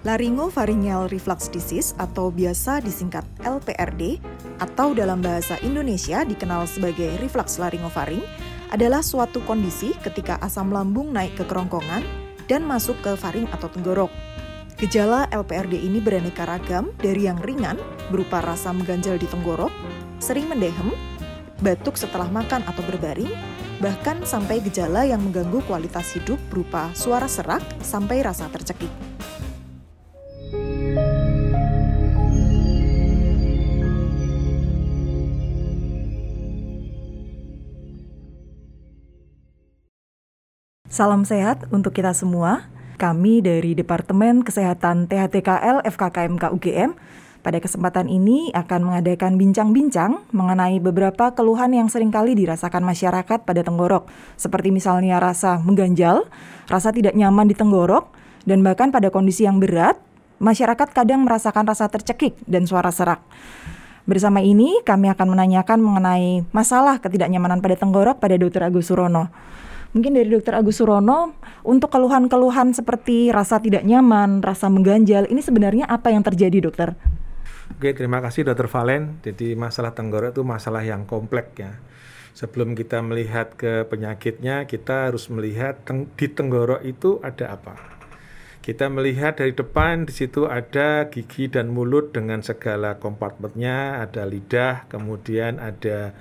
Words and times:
Laryngopharyngeal 0.00 1.12
reflux 1.12 1.52
disease 1.52 1.92
atau 2.00 2.32
biasa 2.32 2.80
disingkat 2.80 3.20
LPRD 3.44 4.16
atau 4.56 4.96
dalam 4.96 5.20
bahasa 5.20 5.60
Indonesia 5.60 6.24
dikenal 6.24 6.64
sebagai 6.64 7.20
reflux 7.20 7.60
laryngofaring 7.60 8.24
adalah 8.72 9.04
suatu 9.04 9.44
kondisi 9.44 9.92
ketika 10.00 10.40
asam 10.40 10.72
lambung 10.72 11.12
naik 11.12 11.36
ke 11.36 11.44
kerongkongan 11.44 12.00
dan 12.48 12.64
masuk 12.64 12.96
ke 13.04 13.12
faring 13.12 13.44
atau 13.52 13.68
tenggorok. 13.68 14.08
Gejala 14.80 15.28
LPRD 15.28 15.76
ini 15.76 16.00
beraneka 16.00 16.48
ragam 16.48 16.96
dari 16.96 17.28
yang 17.28 17.36
ringan 17.44 17.76
berupa 18.08 18.40
rasa 18.40 18.72
mengganjal 18.72 19.20
di 19.20 19.28
tenggorok, 19.28 19.68
sering 20.16 20.48
mendehem, 20.48 20.96
batuk 21.60 22.00
setelah 22.00 22.32
makan 22.32 22.64
atau 22.64 22.80
berbaring, 22.88 23.28
bahkan 23.84 24.16
sampai 24.24 24.64
gejala 24.64 25.04
yang 25.04 25.20
mengganggu 25.20 25.60
kualitas 25.68 26.16
hidup 26.16 26.40
berupa 26.48 26.88
suara 26.96 27.28
serak 27.28 27.60
sampai 27.84 28.24
rasa 28.24 28.48
tercekik. 28.48 29.09
Salam 41.00 41.24
sehat 41.24 41.64
untuk 41.72 41.96
kita 41.96 42.12
semua. 42.12 42.68
Kami 43.00 43.40
dari 43.40 43.72
Departemen 43.72 44.44
Kesehatan 44.44 45.08
THTKL 45.08 45.80
FKKMK 45.88 46.52
UGM 46.52 46.92
pada 47.40 47.56
kesempatan 47.56 48.04
ini 48.04 48.52
akan 48.52 48.84
mengadakan 48.84 49.40
bincang-bincang 49.40 50.28
mengenai 50.28 50.76
beberapa 50.76 51.32
keluhan 51.32 51.72
yang 51.72 51.88
sering 51.88 52.12
kali 52.12 52.36
dirasakan 52.36 52.84
masyarakat 52.84 53.48
pada 53.48 53.64
tenggorok, 53.64 54.12
seperti 54.36 54.68
misalnya 54.68 55.16
rasa 55.24 55.56
mengganjal, 55.64 56.28
rasa 56.68 56.92
tidak 56.92 57.16
nyaman 57.16 57.48
di 57.48 57.56
tenggorok, 57.56 58.12
dan 58.44 58.60
bahkan 58.60 58.92
pada 58.92 59.08
kondisi 59.08 59.48
yang 59.48 59.56
berat, 59.56 59.96
masyarakat 60.36 60.92
kadang 60.92 61.24
merasakan 61.24 61.64
rasa 61.64 61.88
tercekik 61.88 62.36
dan 62.44 62.68
suara 62.68 62.92
serak. 62.92 63.24
Bersama 64.04 64.44
ini, 64.44 64.84
kami 64.84 65.08
akan 65.08 65.32
menanyakan 65.32 65.80
mengenai 65.80 66.44
masalah 66.52 67.00
ketidaknyamanan 67.00 67.64
pada 67.64 67.80
tenggorok 67.80 68.20
pada 68.20 68.36
Dr. 68.36 68.68
Agus 68.68 68.92
Surono. 68.92 69.32
Mungkin 69.90 70.14
dari 70.14 70.30
Dokter 70.30 70.54
Agus 70.54 70.78
Surono, 70.78 71.34
untuk 71.66 71.90
keluhan-keluhan 71.90 72.70
seperti 72.70 73.34
rasa 73.34 73.58
tidak 73.58 73.82
nyaman, 73.82 74.38
rasa 74.38 74.70
mengganjal, 74.70 75.26
ini 75.26 75.42
sebenarnya 75.42 75.90
apa 75.90 76.14
yang 76.14 76.22
terjadi, 76.22 76.62
dokter? 76.62 76.94
Oke, 77.74 77.90
terima 77.96 78.22
kasih 78.22 78.46
Dokter 78.46 78.70
Valen. 78.70 79.18
Jadi 79.24 79.58
masalah 79.58 79.90
tenggorok 79.90 80.36
itu 80.36 80.42
masalah 80.46 80.86
yang 80.86 81.08
kompleks 81.10 81.58
ya. 81.58 81.74
Sebelum 82.38 82.78
kita 82.78 83.02
melihat 83.02 83.58
ke 83.58 83.82
penyakitnya, 83.90 84.70
kita 84.70 85.10
harus 85.10 85.26
melihat 85.26 85.82
teng 85.82 86.06
di 86.14 86.26
tenggorok 86.30 86.86
itu 86.86 87.18
ada 87.26 87.58
apa. 87.58 87.74
Kita 88.60 88.92
melihat 88.92 89.40
dari 89.40 89.56
depan 89.56 90.04
di 90.06 90.12
situ 90.12 90.44
ada 90.46 91.08
gigi 91.08 91.48
dan 91.48 91.72
mulut 91.72 92.12
dengan 92.12 92.44
segala 92.44 93.00
kompartemennya, 93.00 94.04
ada 94.04 94.28
lidah, 94.28 94.86
kemudian 94.86 95.56
ada 95.58 96.12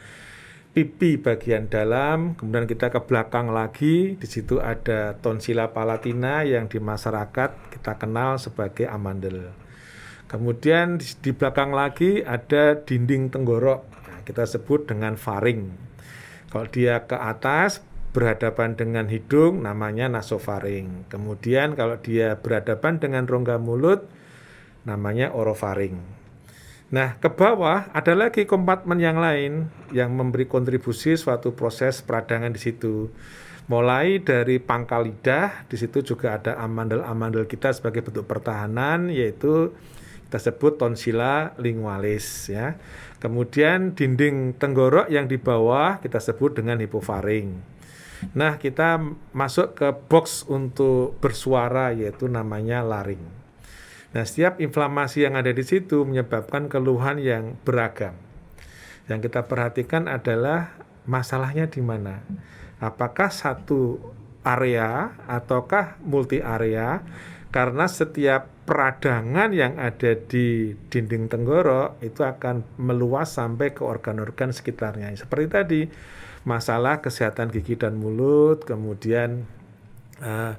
pipi 0.80 1.20
bagian 1.20 1.68
dalam, 1.68 2.40
kemudian 2.40 2.64
kita 2.64 2.88
ke 2.88 3.04
belakang 3.04 3.52
lagi, 3.52 4.16
di 4.16 4.28
situ 4.32 4.64
ada 4.64 5.20
tonsila 5.20 5.76
palatina 5.76 6.48
yang 6.48 6.72
di 6.72 6.80
masyarakat 6.80 7.76
kita 7.76 8.00
kenal 8.00 8.40
sebagai 8.40 8.88
amandel. 8.88 9.52
Kemudian 10.32 11.02
di, 11.02 11.32
belakang 11.36 11.76
lagi 11.76 12.24
ada 12.24 12.80
dinding 12.80 13.28
tenggorok, 13.28 13.84
nah, 14.08 14.24
kita 14.24 14.48
sebut 14.48 14.88
dengan 14.88 15.20
faring. 15.20 15.68
Kalau 16.48 16.66
dia 16.72 17.04
ke 17.04 17.20
atas 17.20 17.84
berhadapan 18.10 18.74
dengan 18.74 19.06
hidung 19.06 19.62
namanya 19.62 20.10
nasofaring. 20.10 21.12
Kemudian 21.12 21.78
kalau 21.78 22.00
dia 22.02 22.40
berhadapan 22.40 22.98
dengan 22.98 23.28
rongga 23.30 23.62
mulut 23.62 24.10
namanya 24.88 25.30
orofaring. 25.30 26.19
Nah, 26.90 27.22
ke 27.22 27.30
bawah 27.30 27.86
ada 27.94 28.18
lagi 28.18 28.50
kompartemen 28.50 28.98
yang 28.98 29.22
lain 29.22 29.70
yang 29.94 30.10
memberi 30.10 30.50
kontribusi 30.50 31.14
suatu 31.14 31.54
proses 31.54 32.02
peradangan 32.02 32.50
di 32.50 32.58
situ. 32.58 33.14
Mulai 33.70 34.26
dari 34.26 34.58
pangkal 34.58 35.06
lidah, 35.06 35.70
di 35.70 35.78
situ 35.78 36.02
juga 36.02 36.42
ada 36.42 36.58
amandel-amandel 36.58 37.46
kita 37.46 37.70
sebagai 37.70 38.02
bentuk 38.02 38.26
pertahanan, 38.26 39.14
yaitu 39.14 39.70
kita 40.26 40.42
sebut 40.42 40.82
tonsila 40.82 41.54
lingualis 41.62 42.50
ya. 42.50 42.82
Kemudian 43.22 43.94
dinding 43.94 44.58
tenggorok 44.58 45.14
yang 45.14 45.30
di 45.30 45.38
bawah 45.38 46.02
kita 46.02 46.18
sebut 46.18 46.58
dengan 46.58 46.82
hipofaring. 46.82 47.54
Nah, 48.34 48.58
kita 48.58 48.98
masuk 49.38 49.78
ke 49.78 49.94
box 50.10 50.50
untuk 50.50 51.22
bersuara 51.22 51.94
yaitu 51.94 52.26
namanya 52.26 52.82
laring. 52.82 53.39
Nah, 54.10 54.26
setiap 54.26 54.58
inflamasi 54.58 55.30
yang 55.30 55.38
ada 55.38 55.54
di 55.54 55.62
situ 55.62 56.02
menyebabkan 56.02 56.66
keluhan 56.66 57.22
yang 57.22 57.54
beragam. 57.62 58.18
Yang 59.06 59.30
kita 59.30 59.46
perhatikan 59.46 60.10
adalah 60.10 60.74
masalahnya 61.06 61.70
di 61.70 61.82
mana. 61.82 62.26
Apakah 62.82 63.30
satu 63.30 64.02
area 64.42 65.14
ataukah 65.30 66.02
multi 66.02 66.42
area? 66.42 67.06
Karena 67.50 67.90
setiap 67.90 68.46
peradangan 68.70 69.50
yang 69.50 69.82
ada 69.82 70.14
di 70.14 70.78
dinding 70.94 71.26
tenggorok 71.26 71.98
itu 72.06 72.22
akan 72.22 72.62
meluas 72.78 73.34
sampai 73.34 73.74
ke 73.74 73.82
organ-organ 73.82 74.54
sekitarnya. 74.54 75.10
Seperti 75.18 75.46
tadi, 75.50 75.82
masalah 76.46 77.02
kesehatan 77.02 77.50
gigi 77.50 77.74
dan 77.74 77.98
mulut, 77.98 78.62
kemudian 78.62 79.50
uh, 80.22 80.54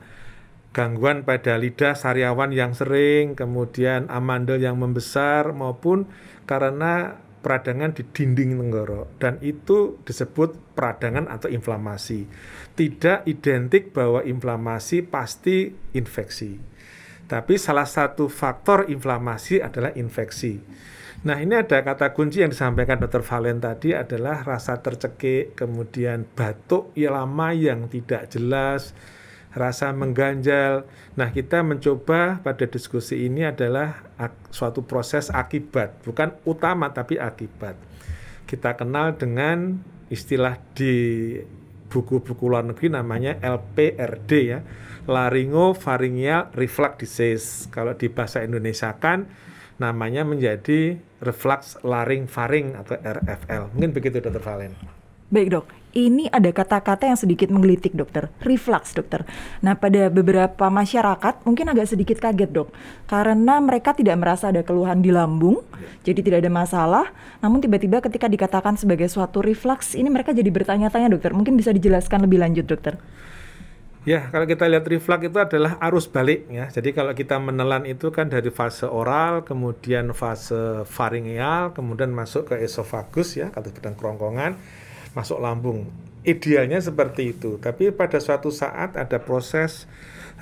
gangguan 0.70 1.26
pada 1.26 1.58
lidah 1.58 1.98
sariawan 1.98 2.54
yang 2.54 2.72
sering, 2.78 3.34
kemudian 3.34 4.06
amandel 4.06 4.62
yang 4.62 4.78
membesar 4.78 5.50
maupun 5.50 6.06
karena 6.46 7.18
peradangan 7.40 7.96
di 7.96 8.04
dinding 8.04 8.60
tenggorok 8.60 9.16
dan 9.16 9.40
itu 9.40 9.96
disebut 10.04 10.76
peradangan 10.76 11.26
atau 11.26 11.48
inflamasi. 11.48 12.28
Tidak 12.76 13.26
identik 13.26 13.90
bahwa 13.90 14.22
inflamasi 14.22 15.02
pasti 15.02 15.72
infeksi. 15.96 16.60
Tapi 17.26 17.54
salah 17.56 17.86
satu 17.86 18.26
faktor 18.26 18.90
inflamasi 18.90 19.62
adalah 19.62 19.94
infeksi. 19.94 20.58
Nah, 21.20 21.36
ini 21.36 21.52
ada 21.52 21.84
kata 21.84 22.16
kunci 22.16 22.40
yang 22.40 22.48
disampaikan 22.48 22.96
Dr. 22.96 23.20
Valen 23.20 23.60
tadi 23.60 23.92
adalah 23.92 24.40
rasa 24.40 24.80
tercekik, 24.80 25.52
kemudian 25.52 26.24
batuk 26.24 26.96
yang 26.96 27.12
lama 27.12 27.52
yang 27.52 27.92
tidak 27.92 28.32
jelas, 28.32 28.96
rasa 29.50 29.90
mengganjal. 29.90 30.86
Nah, 31.18 31.34
kita 31.34 31.66
mencoba 31.66 32.38
pada 32.38 32.64
diskusi 32.70 33.26
ini 33.26 33.42
adalah 33.42 34.02
suatu 34.54 34.86
proses 34.86 35.30
akibat, 35.30 36.02
bukan 36.06 36.34
utama 36.46 36.90
tapi 36.94 37.18
akibat. 37.18 37.74
Kita 38.46 38.78
kenal 38.78 39.18
dengan 39.18 39.78
istilah 40.10 40.58
di 40.74 41.34
buku-buku 41.90 42.46
luar 42.46 42.62
negeri 42.66 42.94
namanya 42.94 43.38
LPRD 43.42 44.30
ya, 44.46 44.62
Laryngopharyngeal 45.10 46.54
Reflux 46.54 47.02
Disease. 47.02 47.46
Kalau 47.74 47.98
di 47.98 48.06
bahasa 48.06 48.46
Indonesia 48.46 48.94
kan 48.94 49.26
namanya 49.80 50.22
menjadi 50.22 51.00
reflux 51.24 51.80
laring 51.82 52.28
faring 52.28 52.76
atau 52.76 53.00
RFL. 53.00 53.74
Mungkin 53.74 53.90
begitu 53.96 54.20
Dr. 54.20 54.38
Valen. 54.38 54.76
Baik 55.32 55.56
dok, 55.56 55.66
ini 55.90 56.30
ada 56.30 56.46
kata-kata 56.54 57.10
yang 57.10 57.18
sedikit 57.18 57.50
menggelitik 57.50 57.94
dokter, 57.98 58.30
reflux 58.46 58.94
dokter. 58.94 59.26
Nah 59.58 59.74
pada 59.74 60.06
beberapa 60.06 60.70
masyarakat 60.70 61.42
mungkin 61.42 61.66
agak 61.70 61.90
sedikit 61.90 62.22
kaget 62.22 62.50
dok, 62.50 62.68
karena 63.10 63.58
mereka 63.58 63.90
tidak 63.90 64.16
merasa 64.18 64.54
ada 64.54 64.62
keluhan 64.62 65.02
di 65.02 65.10
lambung, 65.10 65.62
jadi 66.06 66.20
tidak 66.22 66.38
ada 66.46 66.50
masalah. 66.52 67.06
Namun 67.42 67.58
tiba-tiba 67.58 67.98
ketika 67.98 68.30
dikatakan 68.30 68.78
sebagai 68.78 69.10
suatu 69.10 69.42
reflux, 69.42 69.98
ini 69.98 70.06
mereka 70.06 70.30
jadi 70.30 70.48
bertanya-tanya 70.48 71.10
dokter. 71.10 71.34
Mungkin 71.34 71.58
bisa 71.58 71.74
dijelaskan 71.74 72.22
lebih 72.22 72.38
lanjut 72.38 72.66
dokter. 72.66 72.94
Ya, 74.08 74.32
kalau 74.32 74.48
kita 74.48 74.64
lihat 74.64 74.88
reflux 74.88 75.28
itu 75.28 75.36
adalah 75.36 75.76
arus 75.84 76.08
balik 76.08 76.48
ya. 76.48 76.72
Jadi 76.72 76.96
kalau 76.96 77.12
kita 77.12 77.36
menelan 77.36 77.84
itu 77.84 78.08
kan 78.08 78.32
dari 78.32 78.48
fase 78.48 78.88
oral, 78.88 79.44
kemudian 79.44 80.16
fase 80.16 80.88
faringeal, 80.88 81.76
kemudian 81.76 82.08
masuk 82.08 82.48
ke 82.48 82.64
esofagus 82.64 83.36
ya, 83.36 83.52
kata 83.52 83.68
bidang 83.68 84.00
kerongkongan 84.00 84.56
masuk 85.16 85.42
lambung. 85.42 85.88
Idealnya 86.20 86.78
seperti 86.84 87.32
itu, 87.32 87.56
tapi 87.56 87.88
pada 87.96 88.20
suatu 88.20 88.52
saat 88.52 88.92
ada 88.92 89.16
proses 89.16 89.88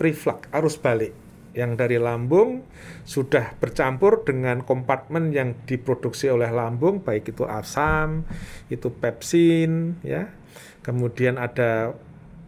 reflux, 0.03 0.51
arus 0.51 0.75
balik 0.75 1.15
yang 1.59 1.75
dari 1.75 1.99
lambung 1.99 2.63
sudah 3.03 3.57
bercampur 3.59 4.23
dengan 4.23 4.63
kompartemen 4.63 5.35
yang 5.35 5.59
diproduksi 5.67 6.31
oleh 6.31 6.51
lambung, 6.55 7.03
baik 7.03 7.35
itu 7.35 7.43
asam, 7.47 8.23
itu 8.71 8.91
pepsin, 8.95 9.99
ya. 10.07 10.31
Kemudian 10.87 11.37
ada 11.37 11.93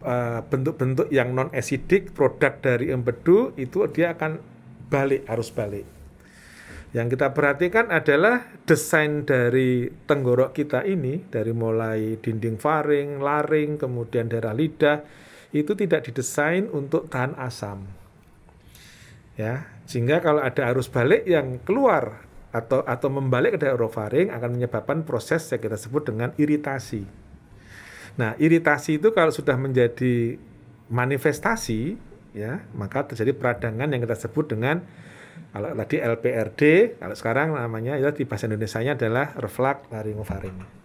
eh, 0.01 0.39
bentuk-bentuk 0.47 1.11
uh, 1.11 1.13
yang 1.13 1.35
non 1.35 1.51
acidic 1.53 2.15
produk 2.15 2.57
dari 2.57 2.89
empedu 2.89 3.53
itu 3.59 3.85
dia 3.91 4.15
akan 4.15 4.41
balik 4.87 5.27
arus 5.29 5.51
balik. 5.53 6.00
Yang 6.91 7.15
kita 7.15 7.31
perhatikan 7.31 7.87
adalah 7.87 8.51
desain 8.67 9.23
dari 9.23 9.87
tenggorok 9.87 10.51
kita 10.51 10.83
ini, 10.83 11.23
dari 11.31 11.55
mulai 11.55 12.19
dinding 12.19 12.59
faring, 12.59 13.23
laring, 13.23 13.79
kemudian 13.79 14.27
daerah 14.27 14.51
lidah, 14.51 14.99
itu 15.55 15.71
tidak 15.71 16.11
didesain 16.11 16.67
untuk 16.67 17.07
tahan 17.07 17.39
asam. 17.39 17.87
Ya, 19.39 19.71
sehingga 19.87 20.19
kalau 20.19 20.43
ada 20.43 20.67
arus 20.75 20.91
balik 20.91 21.23
yang 21.23 21.63
keluar 21.63 22.27
atau 22.51 22.83
atau 22.83 23.07
membalik 23.07 23.55
ke 23.55 23.63
daerah 23.63 23.79
orofaring 23.79 24.27
akan 24.27 24.59
menyebabkan 24.59 25.07
proses 25.07 25.47
yang 25.47 25.63
kita 25.63 25.79
sebut 25.79 26.11
dengan 26.11 26.35
iritasi. 26.35 27.07
Nah, 28.19 28.35
iritasi 28.35 28.99
itu 28.99 29.15
kalau 29.15 29.31
sudah 29.31 29.55
menjadi 29.55 30.35
manifestasi 30.91 31.95
ya, 32.35 32.67
maka 32.75 33.07
terjadi 33.07 33.31
peradangan 33.31 33.87
yang 33.87 34.03
kita 34.03 34.27
sebut 34.27 34.51
dengan 34.51 34.83
kalau 35.51 35.75
tadi 35.83 35.99
LPRD, 35.99 36.61
kalau 36.95 37.15
sekarang 37.15 37.47
namanya 37.51 37.99
ya 37.99 38.15
di 38.15 38.23
bahasa 38.23 38.47
Indonesia-nya 38.47 38.95
adalah 38.95 39.35
reflux 39.35 39.91
laryngofaring. 39.91 40.81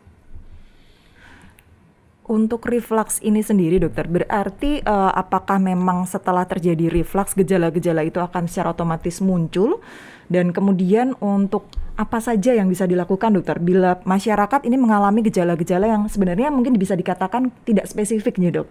Untuk 2.26 2.66
reflux 2.66 3.22
ini 3.22 3.38
sendiri 3.38 3.78
dokter, 3.78 4.10
berarti 4.10 4.82
uh, 4.82 5.14
apakah 5.14 5.62
memang 5.62 6.10
setelah 6.10 6.43
terjadi 6.43 6.90
reflux 6.90 7.38
gejala-gejala 7.38 8.02
itu 8.02 8.19
akan 8.19 8.50
secara 8.50 8.75
otomatis 8.75 9.22
muncul 9.22 9.78
dan 10.26 10.50
kemudian 10.50 11.14
untuk 11.22 11.70
apa 11.94 12.19
saja 12.19 12.50
yang 12.50 12.66
bisa 12.66 12.82
dilakukan 12.82 13.31
dokter 13.38 13.62
bila 13.62 14.02
masyarakat 14.02 14.66
ini 14.66 14.75
mengalami 14.75 15.22
gejala-gejala 15.22 15.87
yang 15.87 16.10
sebenarnya 16.10 16.50
mungkin 16.50 16.75
bisa 16.75 16.99
dikatakan 16.99 17.54
tidak 17.62 17.87
spesifik 17.87 18.42
nih 18.42 18.58
dok? 18.58 18.69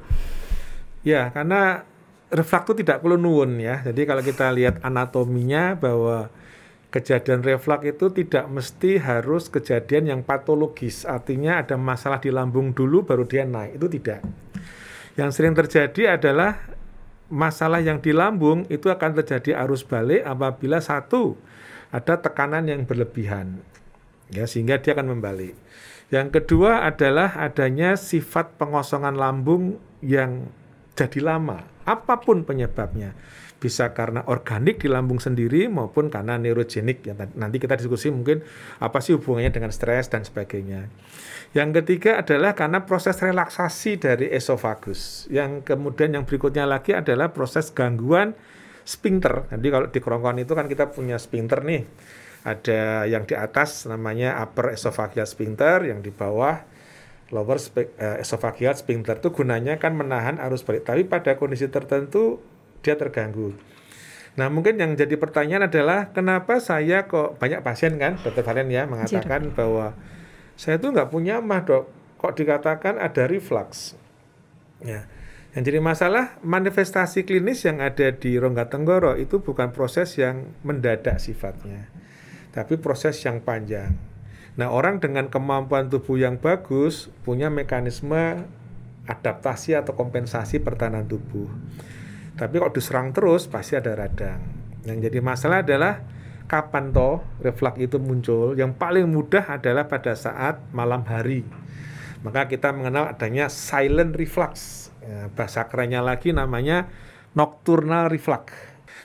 Ya, 1.08 1.32
karena 1.32 1.88
reflux 2.34 2.62
itu 2.72 2.86
tidak 2.86 3.02
perlu 3.06 3.18
nuwun 3.20 3.62
ya. 3.62 3.86
Jadi 3.86 4.02
kalau 4.06 4.22
kita 4.26 4.50
lihat 4.54 4.82
anatominya 4.82 5.78
bahwa 5.78 6.30
kejadian 6.90 7.44
reflux 7.44 7.84
itu 7.86 8.08
tidak 8.24 8.48
mesti 8.48 8.98
harus 8.98 9.52
kejadian 9.52 10.10
yang 10.10 10.22
patologis. 10.24 11.04
Artinya 11.04 11.62
ada 11.62 11.76
masalah 11.76 12.18
di 12.24 12.32
lambung 12.32 12.72
dulu 12.72 13.04
baru 13.06 13.28
dia 13.28 13.44
naik. 13.44 13.78
Itu 13.78 13.88
tidak. 13.92 14.24
Yang 15.16 15.30
sering 15.36 15.54
terjadi 15.56 16.20
adalah 16.20 16.60
masalah 17.32 17.82
yang 17.82 18.00
di 18.00 18.14
lambung 18.14 18.70
itu 18.70 18.88
akan 18.92 19.18
terjadi 19.22 19.58
arus 19.66 19.82
balik 19.82 20.22
apabila 20.24 20.78
satu 20.78 21.34
ada 21.90 22.20
tekanan 22.20 22.68
yang 22.68 22.84
berlebihan. 22.84 23.60
Ya, 24.34 24.50
sehingga 24.50 24.82
dia 24.82 24.98
akan 24.98 25.18
membalik. 25.18 25.54
Yang 26.10 26.42
kedua 26.42 26.86
adalah 26.86 27.34
adanya 27.38 27.98
sifat 27.98 28.58
pengosongan 28.58 29.18
lambung 29.18 29.78
yang 30.02 30.50
jadi 30.94 31.20
lama, 31.22 31.66
apa 31.86 32.22
pun 32.22 32.42
penyebabnya 32.44 33.14
bisa 33.56 33.96
karena 33.96 34.22
organik 34.28 34.84
di 34.84 34.92
lambung 34.92 35.18
sendiri 35.18 35.72
maupun 35.72 36.12
karena 36.12 36.36
neurogenik 36.36 37.02
ya 37.02 37.16
nanti 37.40 37.58
kita 37.58 37.80
diskusi 37.80 38.12
mungkin 38.12 38.44
apa 38.84 39.00
sih 39.00 39.16
hubungannya 39.16 39.50
dengan 39.50 39.72
stres 39.72 40.12
dan 40.12 40.28
sebagainya. 40.28 40.92
Yang 41.56 41.82
ketiga 41.82 42.20
adalah 42.20 42.52
karena 42.52 42.84
proses 42.84 43.16
relaksasi 43.16 43.96
dari 43.96 44.28
esofagus. 44.28 45.32
Yang 45.32 45.64
kemudian 45.64 46.12
yang 46.14 46.28
berikutnya 46.28 46.68
lagi 46.68 46.92
adalah 46.92 47.32
proses 47.32 47.72
gangguan 47.72 48.36
sphincter. 48.84 49.48
Jadi 49.48 49.68
kalau 49.72 49.88
di 49.88 50.00
kerongkongan 50.04 50.44
itu 50.44 50.54
kan 50.54 50.68
kita 50.68 50.92
punya 50.92 51.16
sphincter 51.16 51.64
nih. 51.64 51.88
Ada 52.46 53.10
yang 53.10 53.26
di 53.26 53.34
atas 53.34 53.90
namanya 53.90 54.38
upper 54.38 54.76
esophageal 54.78 55.26
sphincter, 55.26 55.90
yang 55.90 56.06
di 56.06 56.14
bawah 56.14 56.62
lower 57.34 57.58
uh, 57.58 58.22
esophageal 58.22 58.78
sphincter 58.78 59.18
itu 59.18 59.34
gunanya 59.34 59.82
kan 59.82 59.98
menahan 59.98 60.38
arus 60.38 60.62
balik. 60.62 60.86
Tapi 60.86 61.08
pada 61.10 61.38
kondisi 61.40 61.66
tertentu 61.70 62.42
dia 62.86 62.94
terganggu. 62.94 63.58
Nah 64.36 64.52
mungkin 64.52 64.76
yang 64.76 64.94
jadi 64.94 65.16
pertanyaan 65.16 65.72
adalah 65.72 66.12
kenapa 66.12 66.60
saya 66.60 67.08
kok 67.08 67.40
banyak 67.40 67.64
pasien 67.64 67.96
kan 67.96 68.20
dokter 68.20 68.44
Valen 68.44 68.68
ya 68.68 68.84
mengatakan 68.84 69.50
Jir. 69.50 69.56
bahwa 69.56 69.96
saya 70.60 70.76
tuh 70.76 70.92
nggak 70.92 71.10
punya 71.10 71.40
mah 71.40 71.64
dok 71.64 71.88
kok 72.20 72.36
dikatakan 72.36 73.00
ada 73.00 73.24
reflux. 73.26 73.96
Ya. 74.84 75.08
Yang 75.56 75.72
jadi 75.72 75.80
masalah 75.80 76.36
manifestasi 76.44 77.24
klinis 77.24 77.64
yang 77.64 77.80
ada 77.80 78.12
di 78.12 78.36
rongga 78.36 78.68
tenggorok 78.68 79.16
itu 79.16 79.40
bukan 79.40 79.72
proses 79.72 80.12
yang 80.20 80.52
mendadak 80.68 81.16
sifatnya, 81.16 81.88
tapi 82.52 82.76
proses 82.76 83.16
yang 83.24 83.40
panjang. 83.40 83.96
Nah 84.56 84.72
orang 84.72 85.04
dengan 85.04 85.28
kemampuan 85.28 85.92
tubuh 85.92 86.16
yang 86.16 86.40
bagus 86.40 87.12
punya 87.28 87.52
mekanisme 87.52 88.48
adaptasi 89.06 89.76
atau 89.76 89.94
kompensasi 89.94 90.64
pertahanan 90.64 91.06
tubuh. 91.06 91.52
Tapi 92.36 92.56
kalau 92.60 92.72
diserang 92.72 93.12
terus 93.16 93.48
pasti 93.48 93.76
ada 93.76 93.96
radang. 93.96 94.42
Yang 94.84 95.12
jadi 95.12 95.20
masalah 95.24 95.60
adalah 95.64 96.04
kapan 96.48 96.92
toh 96.92 97.24
reflux 97.44 97.76
itu 97.80 97.98
muncul? 98.00 98.56
Yang 98.56 98.76
paling 98.76 99.08
mudah 99.08 99.60
adalah 99.60 99.88
pada 99.88 100.16
saat 100.16 100.60
malam 100.72 101.04
hari. 101.04 101.44
Maka 102.24 102.50
kita 102.50 102.74
mengenal 102.74 103.12
adanya 103.12 103.52
silent 103.52 104.18
reflux. 104.18 104.88
Ya, 105.06 105.30
bahasa 105.38 105.70
kerennya 105.70 106.02
lagi 106.02 106.34
namanya 106.34 106.90
nocturnal 107.38 108.10
reflux. 108.10 108.56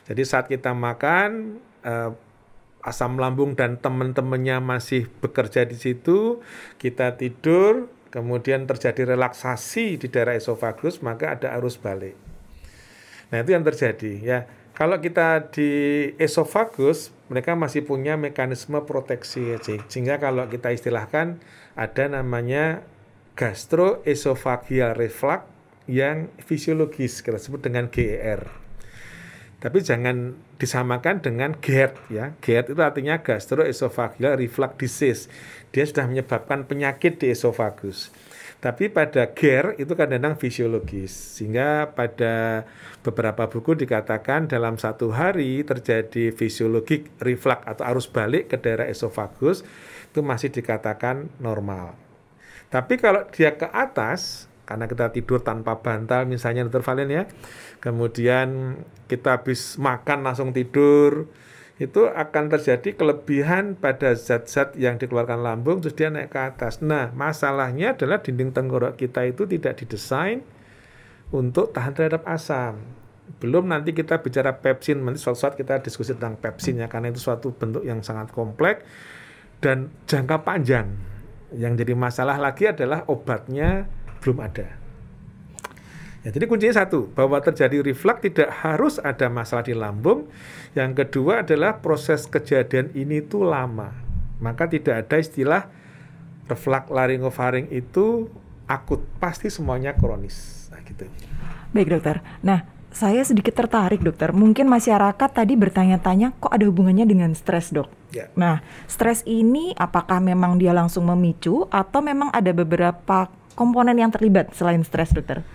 Jadi 0.09 0.23
saat 0.25 0.49
kita 0.49 0.73
makan 0.73 1.61
eh, 1.85 2.11
asam 2.81 3.21
lambung 3.21 3.53
dan 3.57 3.77
teman-temannya 3.77 4.61
masih 4.61 5.09
bekerja 5.21 5.69
di 5.69 5.77
situ, 5.77 6.41
kita 6.81 7.21
tidur, 7.21 7.93
kemudian 8.09 8.65
terjadi 8.67 9.15
relaksasi 9.17 10.01
di 10.01 10.07
daerah 10.09 10.35
esofagus, 10.37 11.05
maka 11.05 11.37
ada 11.39 11.55
arus 11.61 11.77
balik. 11.79 12.17
Nah, 13.31 13.47
itu 13.47 13.55
yang 13.55 13.63
terjadi 13.63 14.13
ya. 14.21 14.39
Kalau 14.75 14.97
kita 14.97 15.53
di 15.53 15.71
esofagus, 16.17 17.13
mereka 17.29 17.53
masih 17.53 17.85
punya 17.85 18.17
mekanisme 18.17 18.81
proteksi 18.89 19.55
sehingga 19.61 20.17
kalau 20.17 20.49
kita 20.49 20.73
istilahkan 20.73 21.37
ada 21.77 22.05
namanya 22.09 22.81
gastroesophageal 23.37 24.97
reflux 24.97 25.45
yang 25.85 26.33
fisiologis 26.41 27.21
kita 27.21 27.37
sebut 27.37 27.61
dengan 27.61 27.93
GER. 27.93 28.60
Tapi 29.61 29.85
jangan 29.85 30.33
disamakan 30.57 31.21
dengan 31.21 31.53
GERD 31.61 31.93
ya. 32.09 32.33
GERD 32.41 32.73
itu 32.73 32.81
artinya 32.81 33.21
gastroesophageal 33.21 34.41
reflux 34.41 34.73
disease. 34.81 35.23
Dia 35.69 35.85
sudah 35.85 36.09
menyebabkan 36.09 36.65
penyakit 36.65 37.21
di 37.21 37.29
esofagus. 37.29 38.09
Tapi 38.61 38.93
pada 38.93 39.33
GER 39.37 39.77
itu 39.81 39.93
kadang-kadang 39.93 40.37
fisiologis. 40.37 41.13
Sehingga 41.13 41.93
pada 41.93 42.65
beberapa 43.01 43.49
buku 43.49 43.73
dikatakan 43.73 44.49
dalam 44.49 44.77
satu 44.77 45.13
hari 45.13 45.65
terjadi 45.65 46.33
fisiologik 46.33 47.09
reflux 47.21 47.61
atau 47.65 47.85
arus 47.89 48.09
balik 48.09 48.53
ke 48.53 48.57
daerah 48.61 48.89
esofagus 48.89 49.65
itu 50.13 50.21
masih 50.21 50.53
dikatakan 50.53 51.33
normal. 51.41 51.97
Tapi 52.69 53.01
kalau 53.01 53.25
dia 53.33 53.57
ke 53.57 53.67
atas, 53.73 54.50
karena 54.71 54.87
kita 54.87 55.11
tidur 55.11 55.43
tanpa 55.43 55.83
bantal 55.83 56.31
misalnya 56.31 56.63
dokter 56.63 56.87
Valen 56.87 57.11
ya, 57.11 57.27
kemudian 57.83 58.79
kita 59.11 59.43
habis 59.43 59.75
makan 59.83 60.23
langsung 60.23 60.55
tidur, 60.55 61.27
itu 61.83 62.07
akan 62.07 62.53
terjadi 62.55 62.95
kelebihan 62.95 63.75
pada 63.75 64.15
zat-zat 64.15 64.79
yang 64.79 64.95
dikeluarkan 65.01 65.43
lambung 65.43 65.83
terus 65.83 65.99
dia 65.99 66.07
naik 66.07 66.31
ke 66.31 66.39
atas. 66.39 66.79
Nah, 66.85 67.11
masalahnya 67.11 67.99
adalah 67.99 68.23
dinding 68.23 68.55
tenggorok 68.55 68.95
kita 68.95 69.27
itu 69.27 69.49
tidak 69.51 69.83
didesain 69.83 70.47
untuk 71.35 71.75
tahan 71.75 71.97
terhadap 71.97 72.23
asam. 72.31 72.79
Belum 73.43 73.67
nanti 73.67 73.91
kita 73.91 74.23
bicara 74.23 74.55
pepsin, 74.55 75.03
nanti 75.03 75.19
suatu 75.19 75.41
saat 75.41 75.59
kita 75.59 75.83
diskusi 75.83 76.15
tentang 76.15 76.39
pepsin 76.39 76.79
ya, 76.79 76.87
karena 76.87 77.11
itu 77.11 77.19
suatu 77.19 77.51
bentuk 77.57 77.83
yang 77.83 78.05
sangat 78.07 78.31
kompleks 78.31 78.87
dan 79.59 79.91
jangka 80.07 80.47
panjang. 80.47 80.95
Yang 81.55 81.83
jadi 81.83 81.95
masalah 81.99 82.37
lagi 82.39 82.71
adalah 82.71 83.03
obatnya 83.11 83.91
belum 84.23 84.39
ada. 84.39 84.81
Ya, 86.21 86.29
jadi 86.37 86.45
kuncinya 86.45 86.85
satu, 86.85 87.09
bahwa 87.17 87.41
terjadi 87.41 87.81
reflux 87.81 88.21
tidak 88.21 88.53
harus 88.61 89.01
ada 89.01 89.33
masalah 89.33 89.65
di 89.65 89.73
lambung. 89.73 90.29
Yang 90.77 91.05
kedua 91.05 91.41
adalah 91.41 91.81
proses 91.81 92.29
kejadian 92.29 92.93
ini 92.93 93.25
tuh 93.25 93.49
lama. 93.49 93.89
Maka 94.37 94.69
tidak 94.69 95.09
ada 95.09 95.17
istilah 95.17 95.63
reflux 96.45 96.93
laryngofaring 96.93 97.73
itu 97.73 98.29
akut, 98.69 99.01
pasti 99.17 99.49
semuanya 99.49 99.97
kronis. 99.97 100.69
Nah, 100.69 100.85
gitu. 100.85 101.09
Baik, 101.73 101.89
Dokter. 101.89 102.21
Nah, 102.45 102.69
saya 102.93 103.25
sedikit 103.25 103.57
tertarik, 103.57 104.05
Dokter. 104.05 104.37
Mungkin 104.37 104.69
masyarakat 104.69 105.31
tadi 105.33 105.57
bertanya-tanya 105.57 106.37
kok 106.37 106.53
ada 106.53 106.69
hubungannya 106.69 107.09
dengan 107.09 107.33
stres, 107.33 107.73
Dok. 107.73 108.00
Ya. 108.11 108.27
Nah, 108.35 108.63
stres 108.91 109.23
ini 109.27 109.71
apakah 109.79 110.19
memang 110.19 110.59
dia 110.59 110.75
langsung 110.75 111.07
memicu 111.07 111.71
atau 111.71 112.03
memang 112.03 112.35
ada 112.35 112.51
beberapa 112.51 113.31
komponen 113.55 113.99
yang 113.99 114.11
terlibat 114.11 114.51
selain 114.55 114.83
stres, 114.83 115.15
Dokter? 115.15 115.47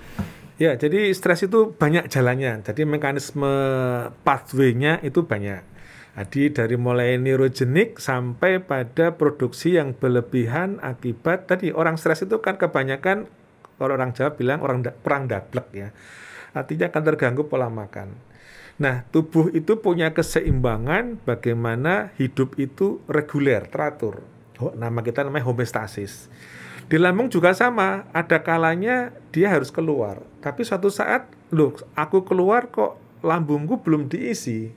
Ya, 0.56 0.80
jadi 0.80 1.12
stres 1.12 1.44
itu 1.44 1.76
banyak 1.76 2.08
jalannya. 2.08 2.64
Jadi 2.64 2.88
mekanisme 2.88 3.52
pathway-nya 4.24 5.04
itu 5.04 5.28
banyak. 5.28 5.76
Jadi 6.16 6.56
dari 6.56 6.80
mulai 6.80 7.20
neurogenik 7.20 8.00
sampai 8.00 8.64
pada 8.64 9.12
produksi 9.12 9.76
yang 9.76 9.92
berlebihan 9.92 10.80
akibat 10.80 11.52
tadi 11.52 11.76
orang 11.76 12.00
stres 12.00 12.24
itu 12.24 12.40
kan 12.40 12.56
kebanyakan 12.56 13.28
kalau 13.76 14.00
orang 14.00 14.16
Jawa 14.16 14.32
bilang 14.32 14.64
orang 14.64 14.80
da, 14.80 14.96
perang 14.96 15.28
dablek 15.28 15.68
ya. 15.76 15.92
Artinya 16.56 16.88
akan 16.88 17.04
terganggu 17.04 17.44
pola 17.52 17.68
makan. 17.68 18.16
Nah, 18.75 19.08
tubuh 19.08 19.48
itu 19.55 19.79
punya 19.79 20.12
keseimbangan 20.12 21.24
bagaimana 21.24 22.12
hidup 22.20 22.60
itu 22.60 23.00
reguler, 23.08 23.63
teratur. 23.72 24.20
Oh, 24.60 24.75
nama 24.75 25.00
kita 25.00 25.24
namanya 25.24 25.48
homeostasis. 25.48 26.27
Di 26.86 27.00
lambung 27.00 27.32
juga 27.32 27.55
sama, 27.55 28.03
ada 28.12 28.38
kalanya 28.44 29.15
dia 29.32 29.48
harus 29.48 29.72
keluar. 29.72 30.20
Tapi 30.44 30.67
suatu 30.67 30.91
saat, 30.91 31.25
loh, 31.55 31.74
aku 31.96 32.27
keluar 32.27 32.67
kok 32.67 33.00
lambungku 33.24 33.79
belum 33.79 34.12
diisi. 34.12 34.70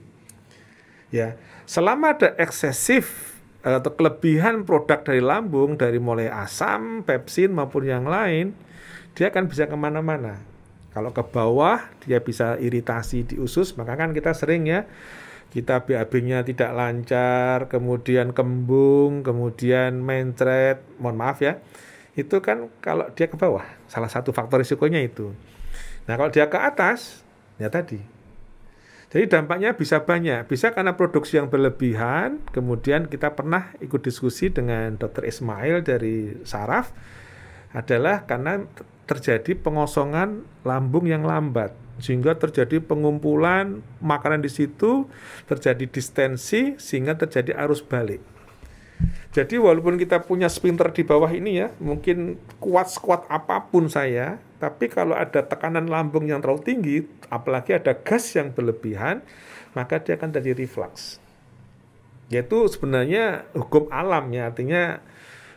Ya, 1.11 1.35
selama 1.67 2.15
ada 2.15 2.39
eksesif 2.39 3.37
atau 3.61 3.91
kelebihan 3.93 4.63
produk 4.63 5.03
dari 5.03 5.21
lambung 5.21 5.75
dari 5.75 5.99
mulai 5.99 6.31
asam, 6.31 7.03
pepsin 7.03 7.51
maupun 7.51 7.85
yang 7.85 8.07
lain, 8.07 8.55
dia 9.19 9.29
akan 9.29 9.51
bisa 9.51 9.67
ke 9.67 9.75
mana-mana. 9.75 10.39
Kalau 10.99 11.15
ke 11.15 11.23
bawah 11.23 11.79
dia 12.03 12.19
bisa 12.19 12.59
iritasi 12.59 13.23
di 13.23 13.37
usus, 13.39 13.79
maka 13.79 13.95
kan 13.95 14.11
kita 14.11 14.35
sering 14.35 14.67
ya 14.67 14.83
kita 15.49 15.87
BAB-nya 15.87 16.45
tidak 16.45 16.77
lancar, 16.77 17.73
kemudian 17.73 18.37
kembung, 18.37 19.25
kemudian 19.25 19.97
mencret, 20.03 20.85
mohon 21.01 21.17
maaf 21.17 21.41
ya, 21.41 21.63
itu 22.19 22.43
kan 22.45 22.69
kalau 22.85 23.09
dia 23.17 23.33
ke 23.33 23.37
bawah, 23.39 23.65
salah 23.89 24.13
satu 24.13 24.35
faktor 24.35 24.61
risikonya 24.61 25.01
itu. 25.01 25.33
Nah 26.05 26.21
kalau 26.21 26.29
dia 26.29 26.53
ke 26.53 26.59
atas, 26.61 27.25
ya 27.57 27.73
tadi. 27.73 28.01
Jadi 29.09 29.25
dampaknya 29.25 29.73
bisa 29.73 30.05
banyak, 30.05 30.45
bisa 30.53 30.69
karena 30.77 30.93
produksi 30.93 31.41
yang 31.41 31.49
berlebihan, 31.49 32.45
kemudian 32.53 33.09
kita 33.09 33.33
pernah 33.33 33.73
ikut 33.81 34.05
diskusi 34.05 34.53
dengan 34.53 35.01
Dr. 35.01 35.25
Ismail 35.25 35.81
dari 35.81 36.45
Saraf, 36.45 36.93
adalah 37.73 38.29
karena 38.29 38.69
terjadi 39.09 39.57
pengosongan 39.57 40.45
lambung 40.69 41.09
yang 41.09 41.25
lambat 41.25 41.73
sehingga 41.99 42.39
terjadi 42.39 42.79
pengumpulan 42.79 43.83
makanan 43.99 44.45
di 44.45 44.51
situ, 44.53 45.11
terjadi 45.51 45.89
distensi 45.89 46.79
sehingga 46.79 47.19
terjadi 47.19 47.59
arus 47.67 47.83
balik. 47.83 48.23
Jadi 49.35 49.59
walaupun 49.59 49.95
kita 49.99 50.23
punya 50.27 50.51
spinter 50.51 50.91
di 50.91 51.07
bawah 51.07 51.31
ini 51.31 51.63
ya, 51.63 51.69
mungkin 51.79 52.39
kuat-kuat 52.59 53.31
apa 53.31 53.71
pun 53.71 53.87
saya, 53.87 54.43
tapi 54.59 54.91
kalau 54.91 55.15
ada 55.15 55.43
tekanan 55.47 55.87
lambung 55.87 56.27
yang 56.27 56.43
terlalu 56.43 56.63
tinggi, 56.67 56.97
apalagi 57.31 57.79
ada 57.79 57.95
gas 57.95 58.35
yang 58.35 58.51
berlebihan, 58.51 59.23
maka 59.75 60.03
dia 60.03 60.19
akan 60.19 60.35
terjadi 60.35 60.67
reflux. 60.67 61.23
Yaitu 62.27 62.67
sebenarnya 62.67 63.47
hukum 63.55 63.87
alam 63.95 64.35
ya, 64.35 64.51
artinya 64.51 64.99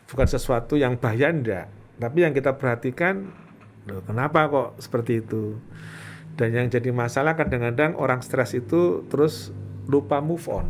bukan 0.06 0.28
sesuatu 0.30 0.78
yang 0.78 0.96
bahaya 1.02 1.34
enggak. 1.34 1.66
Tapi 1.98 2.18
yang 2.22 2.34
kita 2.38 2.58
perhatikan, 2.58 3.34
loh, 3.90 4.02
kenapa 4.06 4.50
kok 4.50 4.70
seperti 4.82 5.24
itu? 5.24 5.58
Dan 6.38 6.56
yang 6.56 6.68
jadi 6.72 6.90
masalah 6.90 7.36
kadang-kadang 7.36 7.98
orang 7.98 8.24
stres 8.24 8.56
itu 8.56 9.06
terus 9.12 9.54
lupa 9.90 10.24
move 10.24 10.46
on. 10.48 10.70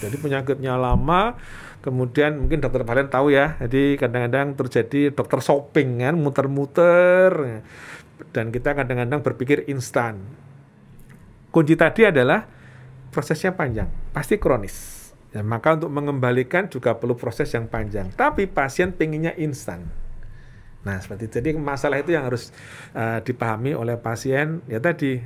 Jadi 0.00 0.16
penyakitnya 0.16 0.78
lama, 0.78 1.36
kemudian 1.84 2.38
mungkin 2.38 2.62
dokter 2.64 2.86
Valen 2.86 3.12
tahu 3.12 3.34
ya, 3.34 3.60
jadi 3.60 4.00
kadang-kadang 4.00 4.56
terjadi 4.56 5.12
dokter 5.12 5.42
shopping 5.44 6.00
kan, 6.00 6.14
muter-muter, 6.16 7.62
dan 8.32 8.48
kita 8.48 8.72
kadang-kadang 8.72 9.20
berpikir 9.20 9.68
instan. 9.68 10.22
Kunci 11.52 11.76
tadi 11.76 12.08
adalah 12.08 12.48
prosesnya 13.12 13.52
panjang, 13.52 13.92
pasti 14.16 14.40
kronis. 14.40 15.02
Ya, 15.32 15.40
maka 15.40 15.76
untuk 15.76 15.92
mengembalikan 15.92 16.68
juga 16.68 16.92
perlu 16.96 17.16
proses 17.16 17.48
yang 17.56 17.64
panjang. 17.64 18.12
Tapi 18.12 18.44
pasien 18.48 18.92
pengennya 18.92 19.32
instan. 19.40 19.88
Nah, 20.82 20.98
seperti 20.98 21.30
itu. 21.30 21.34
Jadi 21.38 21.50
masalah 21.54 22.02
itu 22.02 22.10
yang 22.10 22.26
harus 22.26 22.50
uh, 22.94 23.22
dipahami 23.22 23.74
oleh 23.74 23.94
pasien. 23.98 24.62
Ya 24.66 24.82
tadi 24.82 25.22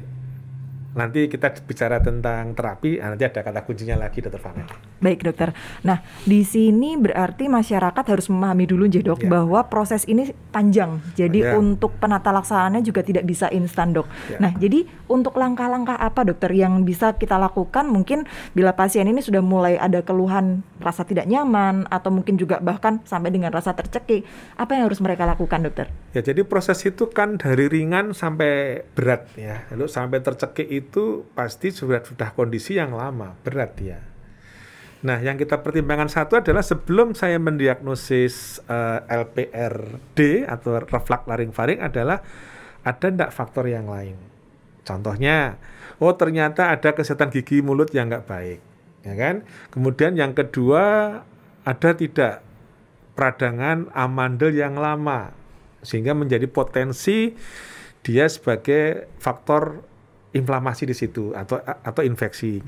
nanti 0.96 1.28
kita 1.28 1.52
bicara 1.68 2.00
tentang 2.00 2.56
terapi, 2.56 2.96
nah, 2.96 3.12
nanti 3.12 3.28
ada 3.28 3.44
kata 3.44 3.60
kuncinya 3.68 4.00
lagi, 4.00 4.24
Dokter 4.24 4.40
Fahmi. 4.40 4.64
Baik, 4.96 5.28
Dokter. 5.28 5.52
Nah, 5.84 6.00
di 6.24 6.40
sini 6.40 6.96
berarti 6.96 7.52
masyarakat 7.52 8.04
harus 8.08 8.32
memahami 8.32 8.64
dulu, 8.64 8.88
Dok, 8.88 9.20
ya. 9.22 9.28
bahwa 9.28 9.60
proses 9.68 10.08
ini 10.08 10.32
panjang. 10.48 11.04
Jadi 11.12 11.44
ya. 11.44 11.60
untuk 11.60 12.00
penata 12.00 12.32
laksanaannya 12.32 12.80
juga 12.80 13.04
tidak 13.04 13.28
bisa 13.28 13.52
instan, 13.52 13.92
Dok. 13.92 14.08
Ya. 14.32 14.38
Nah, 14.40 14.56
jadi 14.56 14.88
untuk 15.12 15.36
langkah-langkah 15.36 16.00
apa, 16.00 16.24
Dokter, 16.24 16.48
yang 16.56 16.88
bisa 16.88 17.12
kita 17.12 17.36
lakukan 17.36 17.84
mungkin 17.84 18.24
bila 18.56 18.72
pasien 18.72 19.04
ini 19.04 19.20
sudah 19.20 19.44
mulai 19.44 19.76
ada 19.76 20.00
keluhan 20.00 20.64
rasa 20.80 21.04
tidak 21.04 21.28
nyaman 21.28 21.84
atau 21.92 22.08
mungkin 22.08 22.40
juga 22.40 22.56
bahkan 22.64 23.04
sampai 23.04 23.28
dengan 23.28 23.52
rasa 23.52 23.76
tercekik, 23.76 24.24
apa 24.56 24.72
yang 24.72 24.88
harus 24.88 25.04
mereka 25.04 25.28
lakukan, 25.28 25.60
Dokter? 25.60 25.92
Ya, 26.16 26.24
jadi 26.24 26.40
proses 26.48 26.80
itu 26.88 27.12
kan 27.12 27.36
dari 27.36 27.68
ringan 27.68 28.16
sampai 28.16 28.80
berat 28.96 29.28
ya. 29.36 29.68
Lalu 29.68 29.84
sampai 29.92 30.24
tercekik 30.24 30.64
itu 30.64 30.85
itu 30.86 31.26
pasti 31.34 31.74
sudah 31.74 32.00
sudah 32.06 32.30
kondisi 32.32 32.78
yang 32.78 32.94
lama, 32.94 33.34
berat 33.42 33.74
ya. 33.82 33.98
Nah, 35.04 35.20
yang 35.20 35.36
kita 35.36 35.60
pertimbangkan 35.60 36.08
satu 36.08 36.40
adalah 36.40 36.64
sebelum 36.64 37.12
saya 37.12 37.36
mendiagnosis 37.36 38.64
uh, 38.66 39.04
eh, 39.06 39.22
LPRD 39.22 40.48
atau 40.48 40.80
reflux 40.80 41.28
laring-faring 41.28 41.84
adalah 41.84 42.24
ada 42.86 43.06
tidak 43.06 43.30
faktor 43.34 43.68
yang 43.68 43.86
lain. 43.86 44.16
Contohnya, 44.86 45.58
oh 45.98 46.14
ternyata 46.14 46.70
ada 46.72 46.94
kesehatan 46.94 47.34
gigi 47.34 47.60
mulut 47.60 47.90
yang 47.92 48.08
nggak 48.08 48.24
baik, 48.24 48.60
ya 49.02 49.14
kan? 49.18 49.42
Kemudian 49.74 50.14
yang 50.14 50.32
kedua 50.32 51.20
ada 51.66 51.90
tidak 51.98 52.46
peradangan 53.18 53.90
amandel 53.90 54.54
yang 54.54 54.78
lama 54.78 55.34
sehingga 55.82 56.14
menjadi 56.14 56.46
potensi 56.46 57.34
dia 58.06 58.30
sebagai 58.30 59.10
faktor 59.18 59.82
inflamasi 60.36 60.84
di 60.84 60.92
situ 60.92 61.32
atau 61.32 61.56
atau 61.64 62.02
infeksi. 62.04 62.60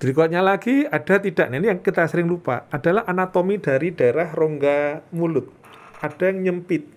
Berikutnya 0.00 0.40
lagi 0.40 0.88
ada 0.88 1.20
tidak? 1.20 1.52
Nah, 1.52 1.60
ini 1.60 1.68
yang 1.68 1.80
kita 1.84 2.08
sering 2.08 2.26
lupa 2.26 2.64
adalah 2.72 3.04
anatomi 3.04 3.60
dari 3.60 3.92
daerah 3.92 4.32
rongga 4.32 5.04
mulut. 5.12 5.52
Ada 6.00 6.32
yang 6.32 6.38
nyempit. 6.42 6.88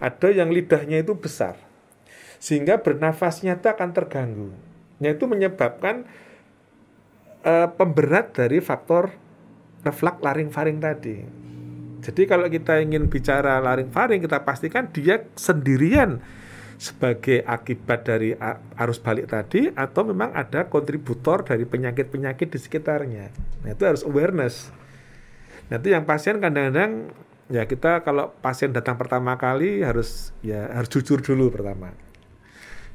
Ada 0.00 0.32
yang 0.32 0.48
lidahnya 0.54 1.02
itu 1.02 1.12
besar. 1.18 1.58
Sehingga 2.40 2.80
bernafasnya 2.80 3.60
itu 3.60 3.68
akan 3.68 3.90
terganggu. 3.92 4.48
Yaitu 5.02 5.28
menyebabkan 5.28 6.08
uh, 7.44 7.68
pemberat 7.76 8.32
dari 8.32 8.64
faktor 8.64 9.12
reflux 9.84 10.16
laring-faring 10.24 10.78
tadi. 10.80 11.16
Jadi 12.00 12.22
kalau 12.24 12.48
kita 12.48 12.80
ingin 12.80 13.12
bicara 13.12 13.60
laring-faring 13.60 14.24
kita 14.24 14.40
pastikan 14.40 14.88
dia 14.88 15.20
sendirian 15.36 16.24
sebagai 16.80 17.44
akibat 17.44 18.08
dari 18.08 18.32
arus 18.80 18.96
balik 19.04 19.28
tadi 19.28 19.68
atau 19.68 20.00
memang 20.00 20.32
ada 20.32 20.64
kontributor 20.64 21.44
dari 21.44 21.68
penyakit-penyakit 21.68 22.48
di 22.48 22.56
sekitarnya. 22.56 23.28
Nah, 23.60 23.76
itu 23.76 23.84
harus 23.84 24.00
awareness. 24.00 24.72
Nah, 25.68 25.76
itu 25.76 25.92
yang 25.92 26.08
pasien 26.08 26.40
kadang-kadang 26.40 27.12
ya 27.52 27.68
kita 27.68 28.00
kalau 28.00 28.32
pasien 28.40 28.72
datang 28.72 28.96
pertama 28.96 29.36
kali 29.36 29.84
harus 29.84 30.32
ya 30.40 30.72
harus 30.72 30.88
jujur 30.88 31.20
dulu 31.20 31.52
pertama. 31.52 31.92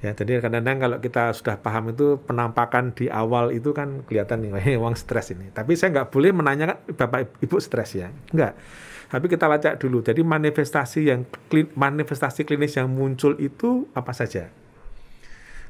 Ya, 0.01 0.17
jadi 0.17 0.41
kadang-kadang 0.41 0.77
kalau 0.81 0.97
kita 0.97 1.23
sudah 1.37 1.61
paham 1.61 1.93
itu 1.93 2.17
penampakan 2.25 2.89
di 2.89 3.05
awal 3.05 3.53
itu 3.53 3.69
kan 3.69 4.01
kelihatan 4.09 4.49
nih, 4.49 4.81
uang 4.81 4.97
stres 4.97 5.29
ini. 5.29 5.53
Tapi 5.53 5.77
saya 5.77 5.93
nggak 6.01 6.09
boleh 6.09 6.33
menanyakan 6.33 6.89
Bapak 6.97 7.37
Ibu 7.37 7.61
stres 7.61 7.93
ya. 7.93 8.09
Enggak 8.33 8.57
tapi 9.15 9.31
kita 9.31 9.47
lacak 9.47 9.79
dulu. 9.79 10.03
Jadi 10.03 10.27
manifestasi 10.27 11.07
yang 11.07 11.23
manifestasi 11.71 12.43
klinis 12.43 12.75
yang 12.75 12.91
muncul 12.91 13.39
itu 13.39 13.87
apa 13.95 14.11
saja. 14.11 14.51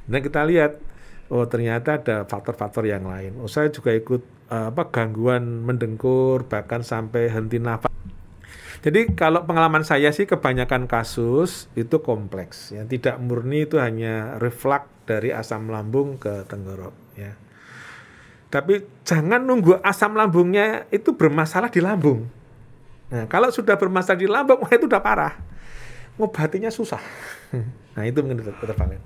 Dan 0.10 0.26
kita 0.26 0.42
lihat 0.50 0.82
oh 1.30 1.46
ternyata 1.46 2.02
ada 2.02 2.26
faktor-faktor 2.26 2.90
yang 2.90 3.06
lain. 3.06 3.38
Oh 3.38 3.46
saya 3.46 3.70
juga 3.70 3.94
ikut 3.94 4.50
uh, 4.50 4.74
apa 4.74 4.90
gangguan 4.90 5.62
mendengkur 5.62 6.50
bahkan 6.50 6.82
sampai 6.82 7.30
henti 7.30 7.62
nafas. 7.62 7.94
Jadi 8.82 9.14
kalau 9.14 9.46
pengalaman 9.46 9.86
saya 9.86 10.10
sih 10.10 10.26
kebanyakan 10.26 10.90
kasus 10.90 11.70
itu 11.78 12.02
kompleks 12.02 12.74
ya, 12.74 12.82
tidak 12.90 13.22
murni 13.22 13.70
itu 13.70 13.78
hanya 13.78 14.42
reflux 14.42 14.90
dari 15.06 15.30
asam 15.30 15.70
lambung 15.70 16.18
ke 16.18 16.50
tenggorok 16.50 16.98
ya. 17.14 17.38
Tapi 18.50 19.06
jangan 19.06 19.46
nunggu 19.46 19.86
asam 19.86 20.18
lambungnya 20.18 20.90
itu 20.90 21.14
bermasalah 21.14 21.70
di 21.70 21.86
lambung. 21.86 22.45
Nah, 23.06 23.30
kalau 23.30 23.54
sudah 23.54 23.78
bermasalah 23.78 24.18
di 24.18 24.26
lambung, 24.26 24.62
wah 24.66 24.72
itu 24.74 24.90
udah 24.90 25.02
parah. 25.02 25.34
Ngobatinya 26.18 26.72
susah. 26.74 27.02
Nah, 27.96 28.04
itu 28.04 28.20
mungkin 28.20 28.42
dokter 28.42 28.76
Valen. 28.76 29.02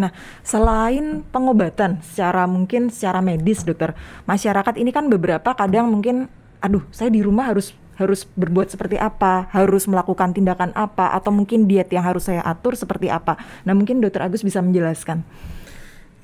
Nah, 0.00 0.10
selain 0.40 1.20
pengobatan 1.28 2.00
secara 2.00 2.48
mungkin 2.48 2.88
secara 2.88 3.20
medis, 3.20 3.62
dokter, 3.68 3.92
masyarakat 4.24 4.80
ini 4.80 4.90
kan 4.96 5.12
beberapa 5.12 5.52
kadang 5.52 5.92
mungkin, 5.92 6.26
aduh, 6.64 6.80
saya 6.88 7.12
di 7.12 7.20
rumah 7.20 7.52
harus 7.52 7.76
harus 8.00 8.24
berbuat 8.32 8.72
seperti 8.72 8.96
apa, 8.96 9.52
harus 9.52 9.84
melakukan 9.84 10.32
tindakan 10.32 10.72
apa, 10.72 11.12
atau 11.12 11.28
mungkin 11.28 11.68
diet 11.68 11.92
yang 11.92 12.00
harus 12.00 12.32
saya 12.32 12.40
atur 12.40 12.72
seperti 12.72 13.12
apa. 13.12 13.36
Nah, 13.68 13.76
mungkin 13.76 14.00
dokter 14.00 14.24
Agus 14.24 14.40
bisa 14.40 14.64
menjelaskan. 14.64 15.20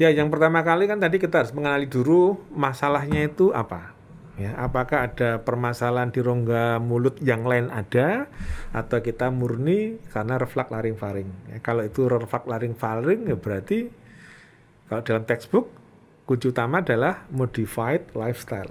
Ya, 0.00 0.08
yang 0.08 0.32
pertama 0.32 0.64
kali 0.64 0.88
kan 0.88 0.96
tadi 0.96 1.20
kita 1.20 1.44
harus 1.44 1.52
mengenali 1.52 1.84
dulu 1.88 2.36
masalahnya 2.52 3.28
itu 3.28 3.48
apa 3.56 3.95
ya 4.36 4.52
apakah 4.60 5.08
ada 5.08 5.40
permasalahan 5.40 6.12
di 6.12 6.20
rongga 6.20 6.76
mulut 6.76 7.16
yang 7.24 7.48
lain 7.48 7.72
ada 7.72 8.28
atau 8.76 9.00
kita 9.00 9.32
murni 9.32 9.96
karena 10.12 10.36
reflux 10.36 10.68
laring-faring 10.68 11.28
ya, 11.52 11.58
kalau 11.64 11.80
itu 11.80 12.04
reflux 12.04 12.44
laring-faring 12.44 13.32
ya 13.32 13.36
berarti 13.40 13.88
kalau 14.92 15.02
dalam 15.02 15.24
textbook 15.24 15.72
kunci 16.28 16.52
utama 16.52 16.84
adalah 16.84 17.24
modified 17.32 18.12
lifestyle 18.12 18.68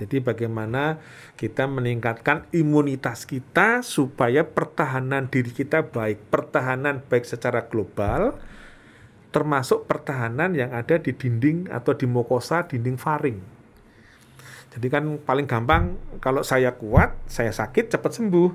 jadi 0.00 0.24
bagaimana 0.24 1.00
kita 1.36 1.68
meningkatkan 1.68 2.48
imunitas 2.56 3.28
kita 3.28 3.84
supaya 3.84 4.48
pertahanan 4.48 5.28
diri 5.28 5.52
kita 5.52 5.92
baik 5.92 6.32
pertahanan 6.32 7.04
baik 7.04 7.28
secara 7.28 7.68
global 7.68 8.40
termasuk 9.36 9.84
pertahanan 9.84 10.56
yang 10.56 10.72
ada 10.72 10.96
di 10.96 11.12
dinding 11.12 11.68
atau 11.68 11.92
di 11.92 12.08
mukosa 12.08 12.64
dinding 12.64 12.96
faring. 12.96 13.55
Jadi 14.76 14.92
kan 14.92 15.16
paling 15.24 15.48
gampang 15.48 15.96
kalau 16.20 16.44
saya 16.44 16.76
kuat, 16.76 17.16
saya 17.24 17.48
sakit 17.48 17.96
cepat 17.96 18.12
sembuh. 18.12 18.52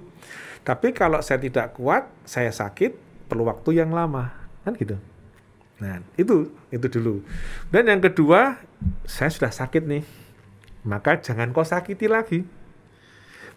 Tapi 0.62 0.94
kalau 0.94 1.18
saya 1.26 1.42
tidak 1.42 1.74
kuat, 1.74 2.06
saya 2.30 2.54
sakit 2.54 2.94
perlu 3.26 3.50
waktu 3.50 3.82
yang 3.82 3.90
lama. 3.90 4.30
Kan 4.62 4.78
gitu. 4.78 5.02
Nah, 5.82 5.98
itu 6.14 6.54
itu 6.70 6.86
dulu. 6.94 7.26
Dan 7.74 7.90
yang 7.90 7.98
kedua, 7.98 8.62
saya 9.02 9.34
sudah 9.34 9.50
sakit 9.50 9.82
nih. 9.82 10.06
Maka 10.86 11.18
jangan 11.18 11.50
kau 11.50 11.66
sakiti 11.66 12.06
lagi. 12.06 12.46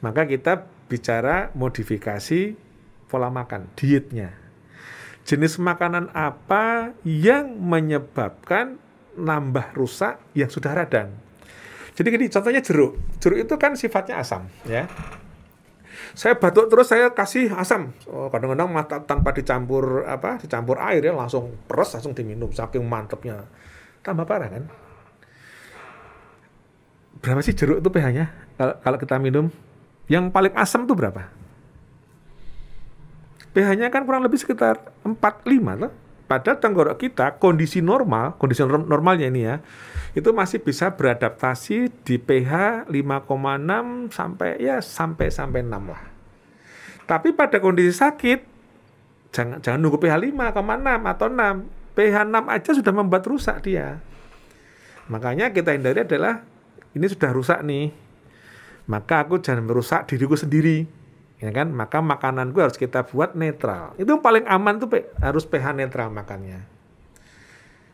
Maka 0.01 0.25
kita 0.25 0.65
bicara 0.89 1.53
modifikasi 1.53 2.57
pola 3.13 3.29
makan, 3.29 3.69
dietnya. 3.77 4.33
Jenis 5.29 5.61
makanan 5.61 6.13
apa 6.17 6.97
yang 7.05 7.61
menyebabkan 7.61 8.81
nambah 9.17 9.77
rusak 9.77 10.21
yang 10.33 10.49
sudah 10.49 10.73
radang. 10.73 11.24
Jadi 11.95 12.07
gini, 12.11 12.27
contohnya 12.27 12.59
jeruk. 12.59 12.99
Jeruk 13.23 13.39
itu 13.47 13.55
kan 13.55 13.79
sifatnya 13.79 14.19
asam, 14.19 14.51
ya. 14.67 14.91
Saya 16.15 16.39
batuk 16.39 16.71
terus 16.71 16.91
saya 16.91 17.11
kasih 17.11 17.55
asam. 17.55 17.91
Oh, 18.07 18.31
kadang-kadang 18.31 18.71
mata 18.71 19.03
tanpa 19.03 19.35
dicampur 19.35 20.07
apa, 20.07 20.39
dicampur 20.39 20.79
air 20.79 21.03
ya 21.03 21.15
langsung 21.15 21.55
peres 21.67 21.95
langsung 21.95 22.15
diminum 22.15 22.51
saking 22.55 22.83
mantepnya. 22.87 23.47
Tambah 24.03 24.27
parah 24.27 24.47
kan? 24.47 24.65
Berapa 27.19 27.41
sih 27.43 27.55
jeruk 27.55 27.83
itu 27.83 27.91
pH-nya? 27.91 28.31
Kalau 28.59 28.99
kita 28.99 29.19
minum 29.19 29.51
yang 30.07 30.31
paling 30.31 30.55
asam 30.55 30.87
tuh 30.87 30.95
berapa? 30.95 31.31
pH-nya 33.55 33.87
kan 33.91 34.03
kurang 34.03 34.27
lebih 34.27 34.39
sekitar 34.39 34.83
4 35.07 35.15
5 35.15 35.83
tuh. 35.83 35.93
Padahal 36.25 36.57
tenggorok 36.57 36.97
kita 36.97 37.37
kondisi 37.37 37.85
normal, 37.85 38.41
kondisi 38.41 38.65
normalnya 38.65 39.29
ini 39.29 39.45
ya, 39.45 39.61
itu 40.17 40.33
masih 40.33 40.65
bisa 40.65 40.97
beradaptasi 40.97 41.93
di 42.01 42.17
pH 42.17 42.87
5,6 42.89 44.09
sampai 44.09 44.57
ya 44.57 44.81
sampai 44.81 45.29
sampai 45.29 45.61
6 45.61 45.93
lah. 45.93 46.03
Tapi 47.05 47.37
pada 47.37 47.61
kondisi 47.61 47.93
sakit 47.93 48.41
jangan 49.37 49.61
jangan 49.61 49.79
nunggu 49.85 50.01
pH 50.01 50.15
5,6 50.33 51.13
atau 51.13 51.27
6. 51.29 51.93
pH 51.93 52.17
6 52.25 52.55
aja 52.57 52.71
sudah 52.73 52.93
membuat 52.97 53.25
rusak 53.29 53.57
dia. 53.61 54.01
Makanya 55.13 55.53
kita 55.53 55.77
hindari 55.77 56.09
adalah 56.09 56.41
ini 56.97 57.05
sudah 57.05 57.31
rusak 57.37 57.61
nih. 57.61 57.93
Maka 58.89 59.29
aku 59.29 59.41
jangan 59.45 59.65
merusak 59.65 60.09
diriku 60.09 60.37
sendiri 60.37 60.89
ya 61.45 61.53
kan? 61.53 61.69
Maka 61.69 62.01
makanan 62.01 62.57
gue 62.57 62.65
harus 62.65 62.81
kita 62.81 63.05
buat 63.05 63.37
netral. 63.37 63.93
Itu 64.01 64.17
yang 64.17 64.25
paling 64.25 64.49
aman 64.49 64.81
tuh 64.81 64.89
harus 65.21 65.45
pH 65.45 65.77
netral 65.77 66.09
makannya. 66.09 66.65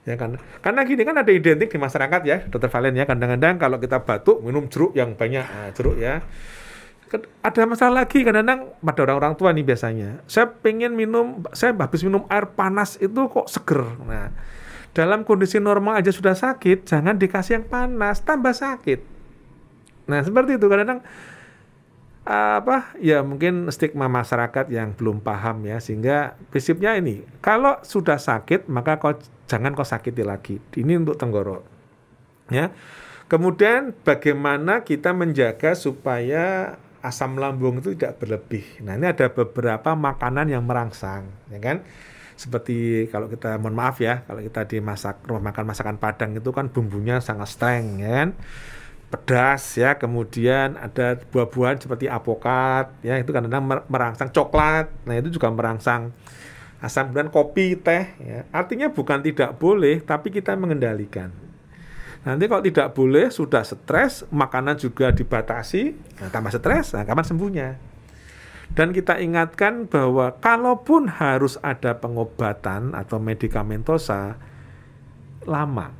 Ya 0.06 0.14
kan? 0.16 0.38
Karena 0.62 0.80
gini 0.86 1.02
kan 1.04 1.18
ada 1.18 1.28
identik 1.28 1.68
di 1.68 1.78
masyarakat 1.78 2.20
ya 2.24 2.46
dokter 2.46 2.70
Valen 2.70 2.94
ya. 2.94 3.04
Kadang-kadang 3.04 3.58
kalau 3.58 3.76
kita 3.82 4.00
batuk 4.06 4.40
minum 4.40 4.70
jeruk 4.70 4.94
yang 4.94 5.18
banyak 5.18 5.44
nah, 5.44 5.68
jeruk 5.74 5.98
ya. 5.98 6.22
Ada 7.42 7.66
masalah 7.66 8.06
lagi 8.06 8.22
kadang-kadang 8.22 8.70
pada 8.78 9.00
orang-orang 9.02 9.34
tua 9.34 9.50
nih 9.50 9.66
biasanya. 9.66 10.22
Saya 10.30 10.46
pengen 10.46 10.94
minum 10.94 11.42
saya 11.50 11.74
habis 11.74 12.06
minum 12.06 12.22
air 12.30 12.54
panas 12.54 12.96
itu 13.02 13.18
kok 13.26 13.50
seger. 13.50 13.82
Nah 14.06 14.30
dalam 14.90 15.22
kondisi 15.22 15.62
normal 15.62 16.02
aja 16.02 16.10
sudah 16.10 16.34
sakit 16.34 16.86
jangan 16.86 17.18
dikasih 17.18 17.60
yang 17.60 17.66
panas 17.66 18.22
tambah 18.22 18.54
sakit. 18.54 19.02
Nah 20.06 20.22
seperti 20.22 20.56
itu. 20.56 20.64
Kadang-kadang 20.70 21.02
apa? 22.30 22.94
Ya 23.02 23.26
mungkin 23.26 23.66
stigma 23.74 24.06
masyarakat 24.06 24.70
yang 24.70 24.94
belum 24.94 25.18
paham 25.18 25.66
ya 25.66 25.82
sehingga 25.82 26.38
prinsipnya 26.54 26.94
ini 26.94 27.26
kalau 27.42 27.82
sudah 27.82 28.22
sakit 28.22 28.70
maka 28.70 29.02
kau 29.02 29.18
jangan 29.50 29.74
kau 29.74 29.82
sakiti 29.82 30.22
lagi. 30.22 30.62
Ini 30.78 31.02
untuk 31.02 31.18
tenggorok 31.18 31.66
ya. 32.54 32.70
Kemudian 33.26 33.94
bagaimana 34.06 34.82
kita 34.82 35.14
menjaga 35.14 35.74
supaya 35.74 36.74
asam 37.02 37.34
lambung 37.38 37.82
itu 37.82 37.98
tidak 37.98 38.22
berlebih? 38.22 38.62
Nah 38.82 38.94
ini 38.94 39.10
ada 39.10 39.26
beberapa 39.30 39.98
makanan 39.98 40.54
yang 40.54 40.62
merangsang 40.62 41.26
ya 41.50 41.58
kan? 41.58 41.82
Seperti 42.38 43.10
kalau 43.12 43.26
kita 43.26 43.58
mohon 43.58 43.74
maaf 43.74 43.98
ya 43.98 44.22
kalau 44.24 44.38
kita 44.40 44.70
dimasak 44.70 45.26
rumah 45.26 45.50
makan 45.50 45.66
masakan 45.66 45.98
Padang 45.98 46.38
itu 46.38 46.50
kan 46.54 46.70
bumbunya 46.70 47.18
sangat 47.18 47.52
streng 47.52 48.00
ya 48.00 48.10
kan 48.22 48.30
pedas 49.10 49.76
ya. 49.76 49.98
Kemudian 49.98 50.78
ada 50.78 51.18
buah-buahan 51.18 51.82
seperti 51.82 52.06
apokat 52.06 52.94
ya. 53.02 53.18
Itu 53.18 53.34
kadang-kadang 53.34 53.84
merangsang 53.90 54.30
coklat. 54.30 54.88
Nah 55.04 55.14
itu 55.18 55.34
juga 55.34 55.50
merangsang 55.50 56.14
asam 56.80 57.12
dan 57.12 57.28
kopi 57.28 57.76
teh 57.76 58.16
ya. 58.22 58.48
Artinya 58.54 58.88
bukan 58.88 59.20
tidak 59.20 59.60
boleh 59.60 60.00
tapi 60.00 60.32
kita 60.32 60.56
mengendalikan. 60.56 61.28
Nanti 62.20 62.44
kalau 62.52 62.60
tidak 62.60 62.92
boleh 62.92 63.32
sudah 63.32 63.64
stres 63.64 64.28
makanan 64.28 64.76
juga 64.76 65.08
dibatasi 65.08 65.96
nah, 66.20 66.28
tambah 66.28 66.52
stres 66.52 66.92
nah 66.92 67.04
kapan 67.04 67.24
sembuhnya? 67.24 67.68
Dan 68.70 68.94
kita 68.94 69.18
ingatkan 69.18 69.90
bahwa 69.90 70.38
kalaupun 70.38 71.10
harus 71.10 71.58
ada 71.58 71.98
pengobatan 71.98 72.94
atau 72.94 73.18
medikamentosa 73.18 74.38
lama 75.42 75.90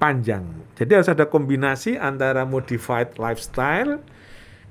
panjang. 0.00 0.48
Jadi 0.80 0.96
harus 0.96 1.12
ada 1.12 1.28
kombinasi 1.28 2.00
antara 2.00 2.48
modified 2.48 3.20
lifestyle 3.20 4.00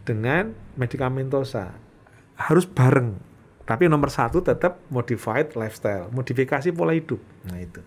dengan 0.01 0.57
medikamentosa. 0.73 1.77
Harus 2.33 2.65
bareng. 2.65 3.21
Tapi 3.69 3.85
nomor 3.85 4.09
satu 4.09 4.41
tetap 4.41 4.81
modified 4.89 5.53
lifestyle, 5.53 6.09
modifikasi 6.09 6.73
pola 6.73 6.97
hidup. 6.97 7.21
Nah 7.45 7.61
itu. 7.61 7.85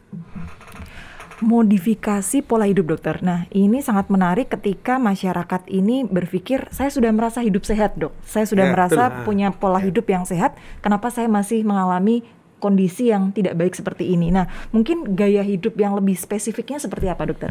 Modifikasi 1.43 2.47
pola 2.47 2.71
hidup 2.71 2.95
dokter. 2.95 3.19
Nah 3.19 3.51
ini 3.51 3.83
sangat 3.83 4.07
menarik 4.07 4.47
ketika 4.47 5.03
masyarakat 5.03 5.67
ini 5.67 6.07
berpikir 6.07 6.71
saya 6.71 6.87
sudah 6.87 7.11
merasa 7.11 7.43
hidup 7.43 7.67
sehat 7.67 7.99
dok. 7.99 8.15
Saya 8.23 8.47
sudah 8.47 8.71
ya, 8.71 8.73
merasa 8.79 9.03
betul. 9.11 9.27
punya 9.27 9.51
pola 9.51 9.83
ya. 9.83 9.91
hidup 9.91 10.07
yang 10.07 10.23
sehat. 10.23 10.55
Kenapa 10.79 11.11
saya 11.11 11.27
masih 11.27 11.67
mengalami 11.67 12.23
kondisi 12.63 13.11
yang 13.11 13.35
tidak 13.35 13.59
baik 13.59 13.75
seperti 13.75 14.15
ini. 14.15 14.31
Nah, 14.31 14.47
mungkin 14.71 15.19
gaya 15.19 15.43
hidup 15.43 15.75
yang 15.75 15.99
lebih 15.99 16.15
spesifiknya 16.15 16.79
seperti 16.79 17.11
apa, 17.11 17.27
dokter? 17.27 17.51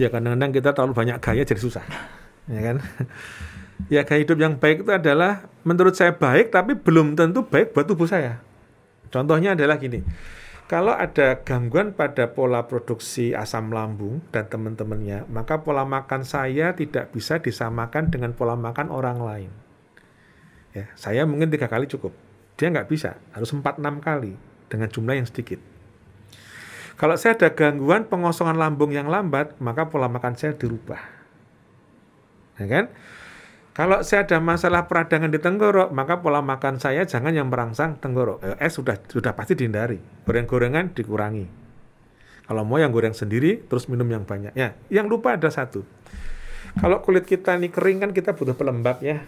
Ya, 0.00 0.08
kadang-kadang 0.08 0.56
kita 0.56 0.72
terlalu 0.72 0.96
banyak 0.96 1.16
gaya 1.20 1.44
jadi 1.44 1.60
susah, 1.60 1.84
ya 2.48 2.60
kan? 2.64 2.76
Ya, 3.92 4.08
gaya 4.08 4.24
hidup 4.24 4.40
yang 4.40 4.56
baik 4.56 4.88
itu 4.88 4.92
adalah 4.96 5.52
menurut 5.60 5.92
saya 5.92 6.16
baik, 6.16 6.48
tapi 6.48 6.72
belum 6.72 7.12
tentu 7.12 7.44
baik 7.44 7.76
buat 7.76 7.84
tubuh 7.84 8.08
saya. 8.08 8.40
Contohnya 9.12 9.52
adalah 9.52 9.76
gini, 9.76 10.00
kalau 10.66 10.96
ada 10.96 11.46
gangguan 11.46 11.94
pada 11.94 12.26
pola 12.26 12.66
produksi 12.66 13.36
asam 13.36 13.70
lambung 13.70 14.24
dan 14.34 14.50
teman-temannya, 14.50 15.28
maka 15.30 15.62
pola 15.62 15.86
makan 15.86 16.26
saya 16.26 16.74
tidak 16.74 17.14
bisa 17.14 17.38
disamakan 17.38 18.10
dengan 18.10 18.34
pola 18.34 18.58
makan 18.58 18.90
orang 18.90 19.20
lain. 19.22 19.50
Ya, 20.74 20.90
saya 20.98 21.22
mungkin 21.24 21.48
tiga 21.48 21.70
kali 21.70 21.86
cukup 21.86 22.25
dia 22.56 22.72
nggak 22.72 22.88
bisa, 22.88 23.20
harus 23.36 23.52
4-6 23.52 24.00
kali 24.00 24.32
dengan 24.72 24.88
jumlah 24.88 25.14
yang 25.16 25.28
sedikit. 25.28 25.60
Kalau 26.96 27.12
saya 27.20 27.36
ada 27.36 27.52
gangguan 27.52 28.08
pengosongan 28.08 28.56
lambung 28.56 28.88
yang 28.88 29.12
lambat, 29.12 29.60
maka 29.60 29.92
pola 29.92 30.08
makan 30.08 30.32
saya 30.32 30.56
dirubah. 30.56 31.00
Ya 32.56 32.64
kan? 32.64 32.84
Kalau 33.76 34.00
saya 34.00 34.24
ada 34.24 34.40
masalah 34.40 34.88
peradangan 34.88 35.28
di 35.28 35.36
tenggorok, 35.36 35.92
maka 35.92 36.24
pola 36.24 36.40
makan 36.40 36.80
saya 36.80 37.04
jangan 37.04 37.36
yang 37.36 37.52
merangsang 37.52 38.00
tenggorok. 38.00 38.40
Eh, 38.40 38.56
eh 38.56 38.72
sudah 38.72 38.96
sudah 39.04 39.36
pasti 39.36 39.52
dihindari. 39.52 40.00
Goreng-gorengan 40.24 40.96
dikurangi. 40.96 41.44
Kalau 42.48 42.64
mau 42.64 42.80
yang 42.80 42.88
goreng 42.88 43.12
sendiri, 43.12 43.60
terus 43.68 43.84
minum 43.92 44.08
yang 44.08 44.24
banyak. 44.24 44.56
Ya, 44.56 44.72
yang 44.88 45.12
lupa 45.12 45.36
ada 45.36 45.52
satu. 45.52 45.84
Kalau 46.80 47.04
kulit 47.04 47.28
kita 47.28 47.60
ini 47.60 47.68
kering 47.68 48.00
kan 48.00 48.10
kita 48.16 48.32
butuh 48.32 48.56
pelembab 48.56 49.04
ya. 49.04 49.20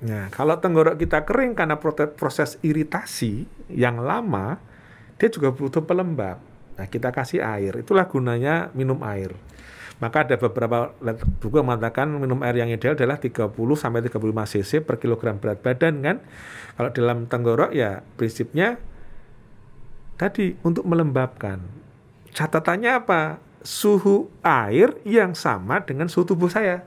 Nah, 0.00 0.32
kalau 0.32 0.56
tenggorok 0.56 0.96
kita 0.96 1.28
kering 1.28 1.52
karena 1.52 1.76
proses 2.16 2.56
iritasi 2.64 3.44
yang 3.68 4.00
lama, 4.00 4.56
dia 5.20 5.28
juga 5.28 5.52
butuh 5.52 5.84
pelembab. 5.84 6.40
Nah, 6.80 6.86
kita 6.88 7.12
kasih 7.12 7.44
air. 7.44 7.76
Itulah 7.84 8.08
gunanya 8.08 8.72
minum 8.72 8.96
air. 9.04 9.36
Maka 10.00 10.24
ada 10.24 10.40
beberapa 10.40 10.96
buku 11.44 11.60
yang 11.60 11.68
mengatakan 11.68 12.08
minum 12.08 12.40
air 12.40 12.56
yang 12.56 12.72
ideal 12.72 12.96
adalah 12.96 13.20
30 13.20 13.52
sampai 13.76 14.00
35 14.00 14.16
cc 14.56 14.80
per 14.80 14.96
kilogram 14.96 15.36
berat 15.36 15.60
badan 15.60 16.00
kan. 16.00 16.16
Kalau 16.80 16.90
dalam 16.96 17.28
tenggorok 17.28 17.76
ya 17.76 18.00
prinsipnya 18.16 18.80
tadi 20.16 20.56
untuk 20.64 20.88
melembabkan. 20.88 21.60
Catatannya 22.32 22.90
apa? 22.96 23.44
Suhu 23.60 24.32
air 24.40 24.96
yang 25.04 25.36
sama 25.36 25.84
dengan 25.84 26.08
suhu 26.08 26.24
tubuh 26.24 26.48
saya. 26.48 26.80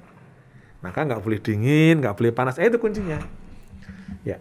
Maka 0.84 1.08
nggak 1.08 1.24
boleh 1.24 1.40
dingin, 1.40 2.04
nggak 2.04 2.16
boleh 2.20 2.32
panas. 2.36 2.60
Eh, 2.60 2.68
itu 2.68 2.78
kuncinya. 2.78 3.24
Ya. 4.28 4.38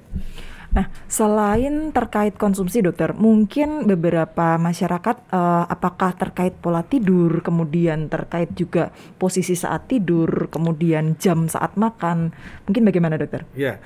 Nah, 0.73 0.89
selain 1.05 1.93
terkait 1.93 2.33
konsumsi 2.41 2.81
dokter, 2.81 3.13
mungkin 3.13 3.85
beberapa 3.85 4.57
masyarakat 4.57 5.29
uh, 5.29 5.69
apakah 5.69 6.17
terkait 6.17 6.57
pola 6.57 6.81
tidur, 6.81 7.45
kemudian 7.45 8.09
terkait 8.09 8.57
juga 8.57 8.89
posisi 9.21 9.53
saat 9.53 9.85
tidur, 9.85 10.49
kemudian 10.49 11.21
jam 11.21 11.45
saat 11.45 11.77
makan, 11.77 12.33
mungkin 12.65 12.89
bagaimana 12.89 13.21
dokter? 13.21 13.45
Ya, 13.53 13.85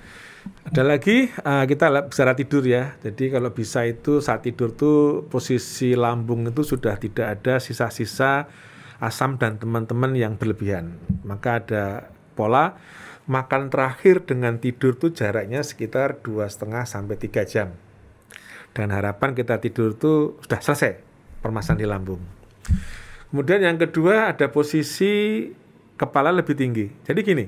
Ada 0.62 0.86
lagi 0.86 1.26
uh, 1.42 1.66
kita 1.66 1.90
bicara 2.06 2.38
tidur 2.38 2.62
ya. 2.62 2.94
Jadi 3.02 3.34
kalau 3.34 3.50
bisa 3.50 3.82
itu 3.82 4.22
saat 4.22 4.46
tidur 4.46 4.70
tuh 4.78 5.26
posisi 5.26 5.98
lambung 5.98 6.46
itu 6.46 6.62
sudah 6.62 6.94
tidak 7.02 7.38
ada 7.38 7.58
sisa-sisa 7.58 8.46
asam 9.02 9.42
dan 9.42 9.58
teman-teman 9.58 10.14
yang 10.14 10.38
berlebihan. 10.38 11.02
Maka 11.26 11.58
ada 11.62 11.84
pola 12.36 12.76
makan 13.26 13.72
terakhir 13.72 14.28
dengan 14.28 14.60
tidur 14.60 14.94
tuh 14.94 15.10
jaraknya 15.10 15.64
sekitar 15.64 16.22
dua 16.22 16.46
setengah 16.46 16.84
sampai 16.84 17.16
tiga 17.16 17.42
jam. 17.42 17.74
Dan 18.76 18.92
harapan 18.92 19.32
kita 19.32 19.56
tidur 19.58 19.96
tuh 19.96 20.36
sudah 20.44 20.60
selesai 20.60 21.00
permasalahan 21.40 21.80
di 21.80 21.88
lambung. 21.88 22.22
Kemudian 23.32 23.64
yang 23.64 23.80
kedua 23.80 24.30
ada 24.36 24.52
posisi 24.52 25.48
kepala 25.96 26.30
lebih 26.30 26.54
tinggi. 26.54 26.86
Jadi 27.02 27.20
gini, 27.24 27.44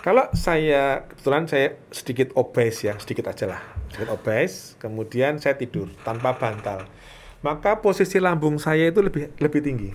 kalau 0.00 0.28
saya 0.32 1.04
kebetulan 1.06 1.44
saya 1.46 1.78
sedikit 1.92 2.32
obes 2.34 2.82
ya, 2.84 2.96
sedikit 2.98 3.30
aja 3.30 3.56
lah, 3.56 3.62
sedikit 3.92 4.16
obes, 4.16 4.74
kemudian 4.80 5.38
saya 5.40 5.54
tidur 5.56 5.92
tanpa 6.02 6.36
bantal, 6.36 6.88
maka 7.40 7.80
posisi 7.80 8.20
lambung 8.20 8.60
saya 8.60 8.88
itu 8.88 9.00
lebih 9.00 9.32
lebih 9.40 9.60
tinggi, 9.64 9.90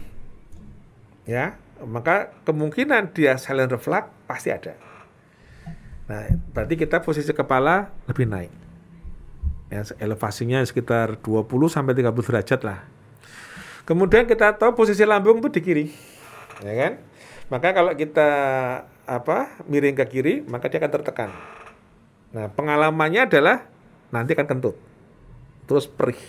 ya, 1.29 1.61
maka 1.85 2.33
kemungkinan 2.49 3.13
dia 3.13 3.37
silent 3.37 3.69
reflux 3.69 4.09
pasti 4.25 4.49
ada. 4.49 4.73
Nah, 6.09 6.25
berarti 6.49 6.73
kita 6.73 7.05
posisi 7.05 7.29
kepala 7.29 7.93
lebih 8.09 8.25
naik. 8.25 8.49
Ya, 9.69 9.85
elevasinya 10.01 10.65
sekitar 10.65 11.21
20 11.21 11.45
sampai 11.69 11.93
30 11.93 12.25
derajat 12.25 12.65
lah. 12.65 12.81
Kemudian 13.85 14.25
kita 14.25 14.57
tahu 14.57 14.73
posisi 14.73 15.05
lambung 15.05 15.37
itu 15.37 15.53
di 15.53 15.61
kiri. 15.61 15.85
Ya 16.65 16.73
kan? 16.73 16.93
Maka 17.53 17.77
kalau 17.77 17.93
kita 17.93 18.29
apa 19.05 19.61
miring 19.69 19.93
ke 19.93 20.05
kiri, 20.09 20.33
maka 20.49 20.73
dia 20.73 20.81
akan 20.81 20.91
tertekan. 20.93 21.29
Nah, 22.33 22.49
pengalamannya 22.49 23.29
adalah 23.29 23.69
nanti 24.09 24.33
akan 24.33 24.49
kentut. 24.49 24.77
Terus 25.69 25.85
perih. 25.85 26.21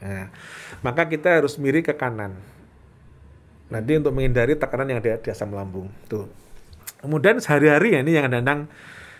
Nah, 0.00 0.32
maka 0.80 1.04
kita 1.12 1.36
harus 1.36 1.60
miring 1.60 1.84
ke 1.84 1.92
kanan. 1.92 2.36
Nanti 3.72 3.96
untuk 3.96 4.12
menghindari 4.12 4.54
tekanan 4.60 4.92
yang 4.92 5.00
ada 5.00 5.16
di 5.16 5.28
asam 5.32 5.56
lambung. 5.56 5.88
Tuh. 6.06 6.28
Kemudian 7.00 7.40
sehari-hari 7.40 7.96
ya 7.96 8.04
ini 8.04 8.12
yang 8.12 8.28
kadang 8.28 8.68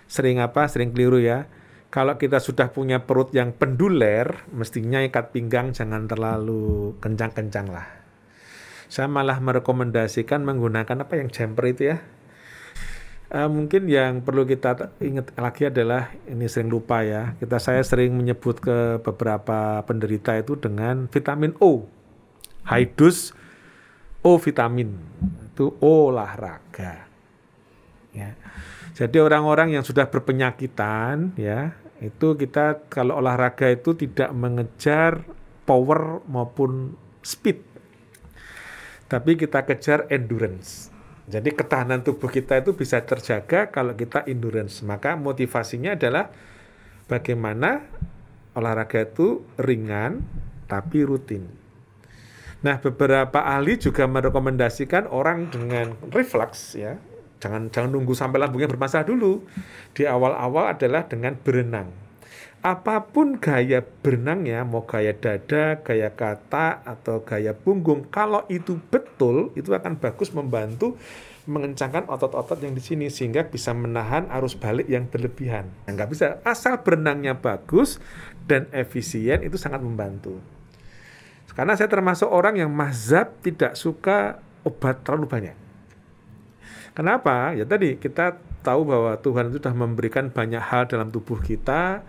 sering 0.04 0.38
apa? 0.44 0.68
Sering 0.68 0.92
keliru 0.92 1.16
ya. 1.18 1.48
Kalau 1.88 2.16
kita 2.16 2.40
sudah 2.40 2.72
punya 2.72 3.04
perut 3.04 3.32
yang 3.32 3.52
penduler, 3.52 4.44
mestinya 4.52 5.00
ikat 5.00 5.32
pinggang 5.32 5.72
jangan 5.72 6.08
terlalu 6.08 6.96
kencang-kencang 7.00 7.68
lah. 7.68 7.84
Saya 8.92 9.08
malah 9.08 9.40
merekomendasikan 9.40 10.44
menggunakan 10.44 11.04
apa 11.04 11.20
yang 11.20 11.28
jumper 11.32 11.64
itu 11.72 11.92
ya, 11.92 12.00
Uh, 13.32 13.48
mungkin 13.48 13.88
yang 13.88 14.20
perlu 14.20 14.44
kita 14.44 14.92
ingat 15.00 15.32
lagi 15.40 15.64
adalah 15.64 16.12
ini 16.28 16.44
sering 16.52 16.68
lupa 16.68 17.00
ya. 17.00 17.32
Kita 17.40 17.56
saya 17.56 17.80
sering 17.80 18.12
menyebut 18.12 18.60
ke 18.60 19.00
beberapa 19.00 19.80
penderita 19.88 20.36
itu 20.36 20.52
dengan 20.60 21.08
vitamin 21.08 21.56
O. 21.56 21.88
High 22.68 22.92
dose 22.92 23.32
O 24.22 24.38
vitamin. 24.38 24.94
Itu 25.52 25.76
olahraga. 25.82 27.10
Ya. 28.14 28.38
Jadi 28.92 29.18
orang-orang 29.18 29.74
yang 29.74 29.84
sudah 29.84 30.06
berpenyakitan 30.06 31.32
ya, 31.34 31.74
itu 31.98 32.36
kita 32.36 32.86
kalau 32.92 33.18
olahraga 33.18 33.72
itu 33.72 33.96
tidak 33.96 34.30
mengejar 34.36 35.24
power 35.64 36.22
maupun 36.28 36.94
speed. 37.24 37.64
Tapi 39.08 39.36
kita 39.36 39.64
kejar 39.64 40.08
endurance 40.08 40.92
jadi 41.32 41.54
ketahanan 41.54 42.02
tubuh 42.02 42.26
kita 42.26 42.58
itu 42.58 42.74
bisa 42.74 42.98
terjaga 43.06 43.70
kalau 43.70 43.94
kita 43.94 44.26
endurance. 44.26 44.82
Maka 44.82 45.14
motivasinya 45.14 45.94
adalah 45.94 46.34
bagaimana 47.06 47.86
olahraga 48.58 49.06
itu 49.06 49.46
ringan 49.54 50.26
tapi 50.66 51.06
rutin. 51.06 51.61
Nah, 52.62 52.78
beberapa 52.78 53.42
ahli 53.42 53.78
juga 53.78 54.06
merekomendasikan 54.06 55.10
orang 55.10 55.50
dengan 55.50 55.98
reflux 56.14 56.78
ya. 56.78 56.98
Jangan 57.42 57.74
jangan 57.74 57.90
nunggu 57.90 58.14
sampai 58.14 58.38
lambungnya 58.38 58.70
bermasalah 58.70 59.06
dulu. 59.06 59.42
Di 59.90 60.06
awal-awal 60.06 60.78
adalah 60.78 61.04
dengan 61.10 61.34
berenang 61.34 62.02
apa 62.62 63.02
pun 63.10 63.42
gaya 63.42 63.82
berenangnya, 63.82 64.62
mau 64.62 64.86
gaya 64.86 65.10
dada, 65.10 65.82
gaya 65.82 66.14
kata, 66.14 66.86
atau 66.86 67.26
gaya 67.26 67.50
punggung, 67.58 68.06
kalau 68.06 68.46
itu 68.46 68.78
betul, 68.86 69.50
itu 69.58 69.74
akan 69.74 69.98
bagus 69.98 70.30
membantu 70.30 70.94
mengencangkan 71.42 72.06
otot-otot 72.06 72.62
yang 72.62 72.70
di 72.70 72.78
sini 72.78 73.10
sehingga 73.10 73.50
bisa 73.50 73.74
menahan 73.74 74.30
arus 74.30 74.54
balik 74.54 74.86
yang 74.86 75.10
berlebihan. 75.10 75.66
Nah, 75.90 75.90
nggak 75.90 76.10
bisa 76.14 76.38
asal 76.46 76.78
berenangnya 76.86 77.34
bagus 77.34 77.98
dan 78.46 78.70
efisien 78.70 79.42
itu 79.42 79.58
sangat 79.58 79.82
membantu. 79.82 80.38
Karena 81.52 81.76
saya 81.76 81.88
termasuk 81.88 82.28
orang 82.28 82.56
yang 82.56 82.70
mazhab 82.72 83.32
tidak 83.44 83.76
suka 83.76 84.40
obat 84.64 85.04
terlalu 85.04 85.28
banyak. 85.28 85.56
Kenapa? 86.92 87.56
Ya 87.56 87.64
tadi 87.64 87.96
kita 87.96 88.36
tahu 88.64 88.88
bahwa 88.88 89.16
Tuhan 89.20 89.50
itu 89.52 89.58
sudah 89.58 89.74
memberikan 89.74 90.28
banyak 90.28 90.60
hal 90.60 90.88
dalam 90.88 91.08
tubuh 91.08 91.40
kita 91.40 92.04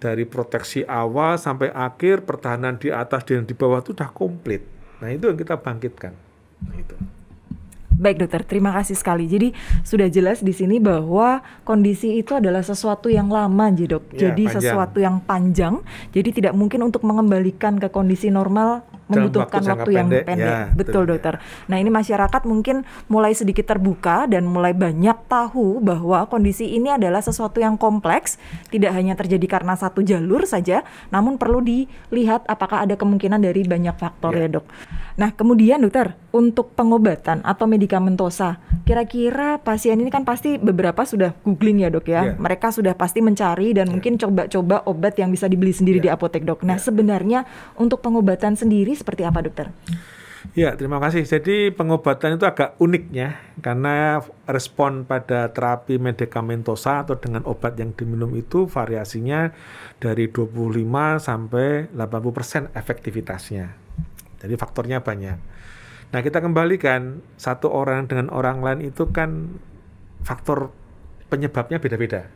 dari 0.00 0.28
proteksi 0.28 0.84
awal 0.84 1.40
sampai 1.40 1.72
akhir 1.72 2.28
pertahanan 2.28 2.76
di 2.76 2.92
atas 2.92 3.24
dan 3.24 3.48
di 3.48 3.56
bawah 3.56 3.80
itu 3.80 3.96
sudah 3.96 4.10
komplit. 4.12 4.64
Nah 5.00 5.08
itu 5.08 5.28
yang 5.28 5.38
kita 5.38 5.56
bangkitkan. 5.56 6.12
Nah, 6.64 6.76
itu. 6.76 6.96
Baik 7.94 8.26
dokter, 8.26 8.42
terima 8.42 8.74
kasih 8.74 8.98
sekali. 8.98 9.30
Jadi 9.30 9.54
sudah 9.86 10.10
jelas 10.10 10.42
di 10.42 10.50
sini 10.50 10.82
bahwa 10.82 11.42
kondisi 11.62 12.18
itu 12.18 12.34
adalah 12.34 12.62
sesuatu 12.62 13.06
yang 13.10 13.30
lama, 13.30 13.70
dok. 13.70 14.14
Ya, 14.14 14.30
jadi 14.30 14.44
panjang. 14.50 14.56
sesuatu 14.60 14.98
yang 14.98 15.16
panjang. 15.22 15.74
Jadi 16.10 16.42
tidak 16.42 16.54
mungkin 16.58 16.82
untuk 16.86 17.06
mengembalikan 17.06 17.78
ke 17.78 17.88
kondisi 17.90 18.30
normal 18.30 18.93
membutuhkan 19.08 19.60
waktu, 19.60 19.70
waktu 19.70 19.90
yang 19.92 20.08
pendek. 20.08 20.24
pendek. 20.24 20.48
Ya, 20.48 20.58
betul, 20.72 20.78
betul 20.78 21.02
dokter. 21.14 21.34
Nah 21.68 21.76
ini 21.76 21.90
masyarakat 21.92 22.42
mungkin 22.48 22.76
mulai 23.08 23.32
sedikit 23.36 23.68
terbuka 23.68 24.24
dan 24.30 24.48
mulai 24.48 24.72
banyak 24.72 25.28
tahu 25.28 25.80
bahwa 25.84 26.24
kondisi 26.28 26.72
ini 26.72 26.92
adalah 26.92 27.20
sesuatu 27.20 27.60
yang 27.60 27.76
kompleks, 27.76 28.40
tidak 28.72 28.96
hanya 28.96 29.12
terjadi 29.14 29.60
karena 29.60 29.76
satu 29.76 30.00
jalur 30.00 30.48
saja, 30.48 30.82
namun 31.12 31.36
perlu 31.36 31.60
dilihat 31.60 32.48
apakah 32.48 32.84
ada 32.88 32.96
kemungkinan 32.96 33.40
dari 33.44 33.64
banyak 33.64 33.96
faktor 33.96 34.32
ya, 34.32 34.48
ya 34.48 34.60
dok. 34.60 34.66
Nah 35.14 35.30
kemudian 35.30 35.78
dokter 35.78 36.18
untuk 36.34 36.74
pengobatan 36.74 37.44
atau 37.46 37.70
medikamentosa, 37.70 38.58
kira-kira 38.82 39.62
pasien 39.62 39.94
ini 40.02 40.10
kan 40.10 40.26
pasti 40.26 40.58
beberapa 40.58 41.06
sudah 41.06 41.30
googling 41.46 41.86
ya 41.86 41.88
dok 41.92 42.10
ya, 42.10 42.34
ya. 42.34 42.34
mereka 42.34 42.74
sudah 42.74 42.98
pasti 42.98 43.22
mencari 43.22 43.70
dan 43.76 43.86
ya. 43.86 43.92
mungkin 43.94 44.18
coba-coba 44.18 44.82
obat 44.90 45.14
yang 45.14 45.30
bisa 45.30 45.46
dibeli 45.46 45.70
sendiri 45.70 46.02
ya. 46.02 46.04
di 46.04 46.10
apotek 46.10 46.42
dok. 46.42 46.66
Nah 46.66 46.80
ya. 46.80 46.82
sebenarnya 46.82 47.40
untuk 47.78 48.02
pengobatan 48.02 48.58
sendiri 48.58 48.93
seperti 48.94 49.22
apa 49.26 49.44
dokter? 49.44 49.70
Ya, 50.52 50.76
terima 50.76 51.00
kasih. 51.00 51.24
Jadi 51.24 51.72
pengobatan 51.72 52.36
itu 52.36 52.44
agak 52.44 52.76
uniknya 52.76 53.40
karena 53.64 54.20
respon 54.44 55.08
pada 55.08 55.48
terapi 55.48 55.96
medikamentosa 55.96 57.00
atau 57.00 57.16
dengan 57.16 57.48
obat 57.48 57.80
yang 57.80 57.96
diminum 57.96 58.28
itu 58.36 58.68
variasinya 58.68 59.48
dari 59.96 60.28
25 60.28 60.84
sampai 61.16 61.88
80% 61.96 62.76
efektivitasnya. 62.76 63.66
Jadi 64.44 64.54
faktornya 64.60 65.00
banyak. 65.00 65.38
Nah, 66.12 66.20
kita 66.20 66.44
kembalikan 66.44 67.24
satu 67.40 67.72
orang 67.72 68.04
dengan 68.04 68.28
orang 68.28 68.60
lain 68.60 68.92
itu 68.92 69.08
kan 69.08 69.58
faktor 70.22 70.70
penyebabnya 71.32 71.80
beda-beda. 71.80 72.28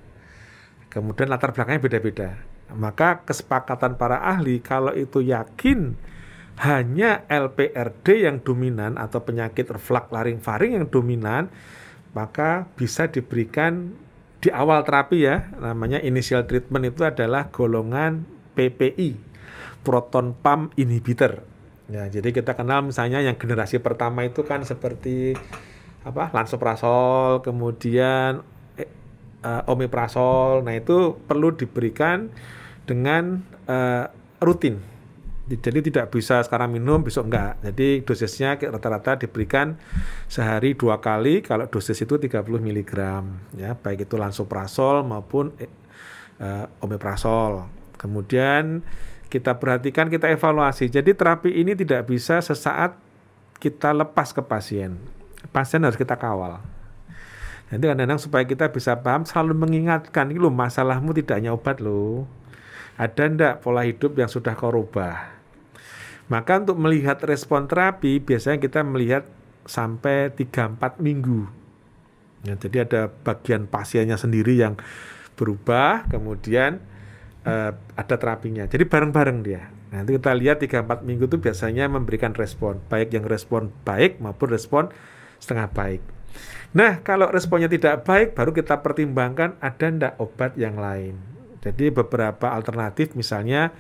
Kemudian 0.89 1.29
latar 1.29 1.53
belakangnya 1.53 1.85
beda-beda. 1.85 2.29
Maka 2.73 3.23
kesepakatan 3.23 4.01
para 4.01 4.25
ahli 4.25 4.59
kalau 4.65 4.97
itu 4.97 5.21
yakin 5.21 5.95
hanya 6.59 7.23
LPRD 7.31 8.27
yang 8.27 8.43
dominan 8.43 8.99
atau 8.99 9.23
penyakit 9.23 9.71
reflux 9.71 10.11
laring-faring 10.11 10.75
yang 10.75 10.87
dominan, 10.91 11.55
maka 12.19 12.67
bisa 12.75 13.07
diberikan 13.07 13.95
di 14.43 14.51
awal 14.51 14.83
terapi 14.83 15.23
ya, 15.23 15.55
namanya 15.63 16.03
initial 16.03 16.47
treatment 16.51 16.91
itu 16.91 17.07
adalah 17.07 17.51
golongan 17.55 18.27
PPI, 18.59 19.15
proton 19.87 20.35
pump 20.35 20.75
inhibitor. 20.75 21.47
Ya, 21.87 22.11
jadi 22.11 22.35
kita 22.35 22.59
kenal 22.59 22.83
misalnya 22.83 23.23
yang 23.23 23.39
generasi 23.39 23.79
pertama 23.79 24.27
itu 24.27 24.43
kan 24.43 24.67
seperti 24.67 25.39
apa? 26.03 26.31
lansoprazol, 26.35 27.43
kemudian 27.47 28.43
eh, 28.75 28.91
uh, 29.47 29.63
omeprazol. 29.71 30.67
Nah, 30.67 30.75
itu 30.75 31.19
perlu 31.23 31.55
diberikan 31.55 32.31
dengan 32.83 33.47
uh, 33.71 34.11
rutin 34.43 34.98
jadi 35.49 35.81
tidak 35.81 36.13
bisa 36.13 36.45
sekarang 36.45 36.77
minum 36.77 37.01
besok 37.01 37.33
enggak. 37.33 37.57
Jadi 37.65 38.05
dosisnya 38.05 38.61
rata-rata 38.61 39.17
diberikan 39.17 39.81
sehari 40.29 40.77
dua 40.77 41.01
kali. 41.01 41.41
Kalau 41.41 41.65
dosis 41.65 41.97
itu 42.05 42.21
30 42.21 42.45
mg 42.45 42.93
ya. 43.57 43.73
Baik 43.73 44.05
itu 44.05 44.21
lansoprazol 44.21 45.09
maupun 45.09 45.57
uh, 46.41 46.85
omeprazol 46.85 47.79
kemudian 47.99 48.81
kita 49.29 49.59
perhatikan 49.59 50.09
kita 50.09 50.31
evaluasi. 50.33 50.89
Jadi 50.89 51.13
terapi 51.13 51.53
ini 51.53 51.77
tidak 51.77 52.09
bisa 52.09 52.41
sesaat 52.41 52.97
kita 53.61 53.93
lepas 53.93 54.33
ke 54.33 54.41
pasien. 54.41 54.97
Pasien 55.53 55.85
harus 55.85 55.99
kita 55.99 56.17
kawal. 56.17 56.63
Nanti 57.69 57.85
kadang-kadang 57.85 58.17
supaya 58.17 58.49
kita 58.49 58.73
bisa 58.73 58.97
paham 58.97 59.29
selalu 59.29 59.53
mengingatkan, 59.53 60.33
ini 60.33 60.41
loh 60.41 60.49
masalahmu 60.49 61.13
tidak 61.13 61.37
hanya 61.37 61.53
obat 61.53 61.85
loh. 61.85 62.25
Ada 62.97 63.29
ndak 63.29 63.55
pola 63.61 63.85
hidup 63.85 64.17
yang 64.17 64.31
sudah 64.33 64.57
kau 64.57 64.73
rubah? 64.73 65.38
Maka 66.29 66.61
untuk 66.61 66.77
melihat 66.77 67.21
respon 67.25 67.65
terapi 67.65 68.21
biasanya 68.21 68.61
kita 68.61 68.85
melihat 68.85 69.25
sampai 69.65 70.33
3-4 70.33 71.01
minggu. 71.01 71.49
Ya, 72.45 72.55
jadi 72.55 72.85
ada 72.87 73.01
bagian 73.11 73.67
pasiennya 73.67 74.17
sendiri 74.17 74.57
yang 74.57 74.79
berubah, 75.35 76.07
kemudian 76.09 76.81
uh, 77.49 77.73
ada 77.97 78.15
terapinya. 78.17 78.69
Jadi 78.69 78.85
bareng-bareng 78.85 79.39
dia. 79.45 79.73
Nanti 79.89 80.21
kita 80.21 80.37
lihat 80.37 80.61
3-4 80.61 81.05
minggu 81.05 81.33
itu 81.33 81.41
biasanya 81.41 81.89
memberikan 81.89 82.37
respon, 82.37 82.81
baik 82.93 83.17
yang 83.17 83.25
respon 83.25 83.73
baik 83.89 84.21
maupun 84.21 84.49
respon 84.53 84.93
setengah 85.41 85.73
baik. 85.73 86.05
Nah, 86.77 87.01
kalau 87.01 87.33
responnya 87.33 87.73
tidak 87.73 88.05
baik, 88.05 88.37
baru 88.37 88.53
kita 88.53 88.85
pertimbangkan 88.85 89.57
ada 89.65 89.87
ndak 89.89 90.15
obat 90.21 90.53
yang 90.61 90.77
lain. 90.77 91.17
Jadi 91.65 91.89
beberapa 91.89 92.53
alternatif 92.53 93.17
misalnya 93.17 93.73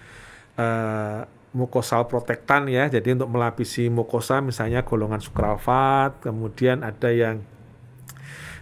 uh, 0.56 1.28
mukosal 1.56 2.06
protektan 2.06 2.68
ya, 2.68 2.92
jadi 2.92 3.16
untuk 3.16 3.32
melapisi 3.32 3.88
mukosa 3.88 4.44
misalnya 4.44 4.84
golongan 4.84 5.20
sukralfat, 5.20 6.20
kemudian 6.20 6.84
ada 6.84 7.08
yang 7.08 7.40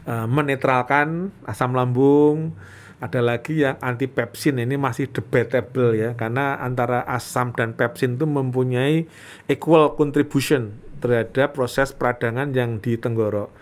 uh, 0.07 0.27
menetralkan 0.31 1.35
asam 1.44 1.75
lambung, 1.75 2.55
ada 2.96 3.20
lagi 3.20 3.61
yang 3.61 3.77
anti 3.85 4.09
pepsin 4.09 4.57
ini 4.57 4.81
masih 4.81 5.12
debatable 5.12 5.92
ya 5.92 6.16
karena 6.16 6.57
antara 6.57 7.05
asam 7.05 7.53
dan 7.53 7.77
pepsin 7.77 8.16
itu 8.16 8.25
mempunyai 8.25 9.05
equal 9.53 9.92
contribution 10.01 10.81
terhadap 11.05 11.53
proses 11.53 11.92
peradangan 11.92 12.57
yang 12.57 12.81
di 12.81 12.96
tenggorok. 12.96 13.53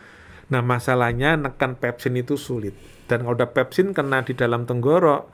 Nah 0.54 0.62
masalahnya 0.62 1.34
nekan 1.34 1.74
pepsin 1.74 2.14
itu 2.14 2.38
sulit. 2.38 2.78
Dan 3.10 3.26
kalau 3.26 3.36
ada 3.36 3.50
pepsin 3.50 3.90
kena 3.90 4.22
di 4.22 4.38
dalam 4.38 4.64
tenggorok 4.70 5.28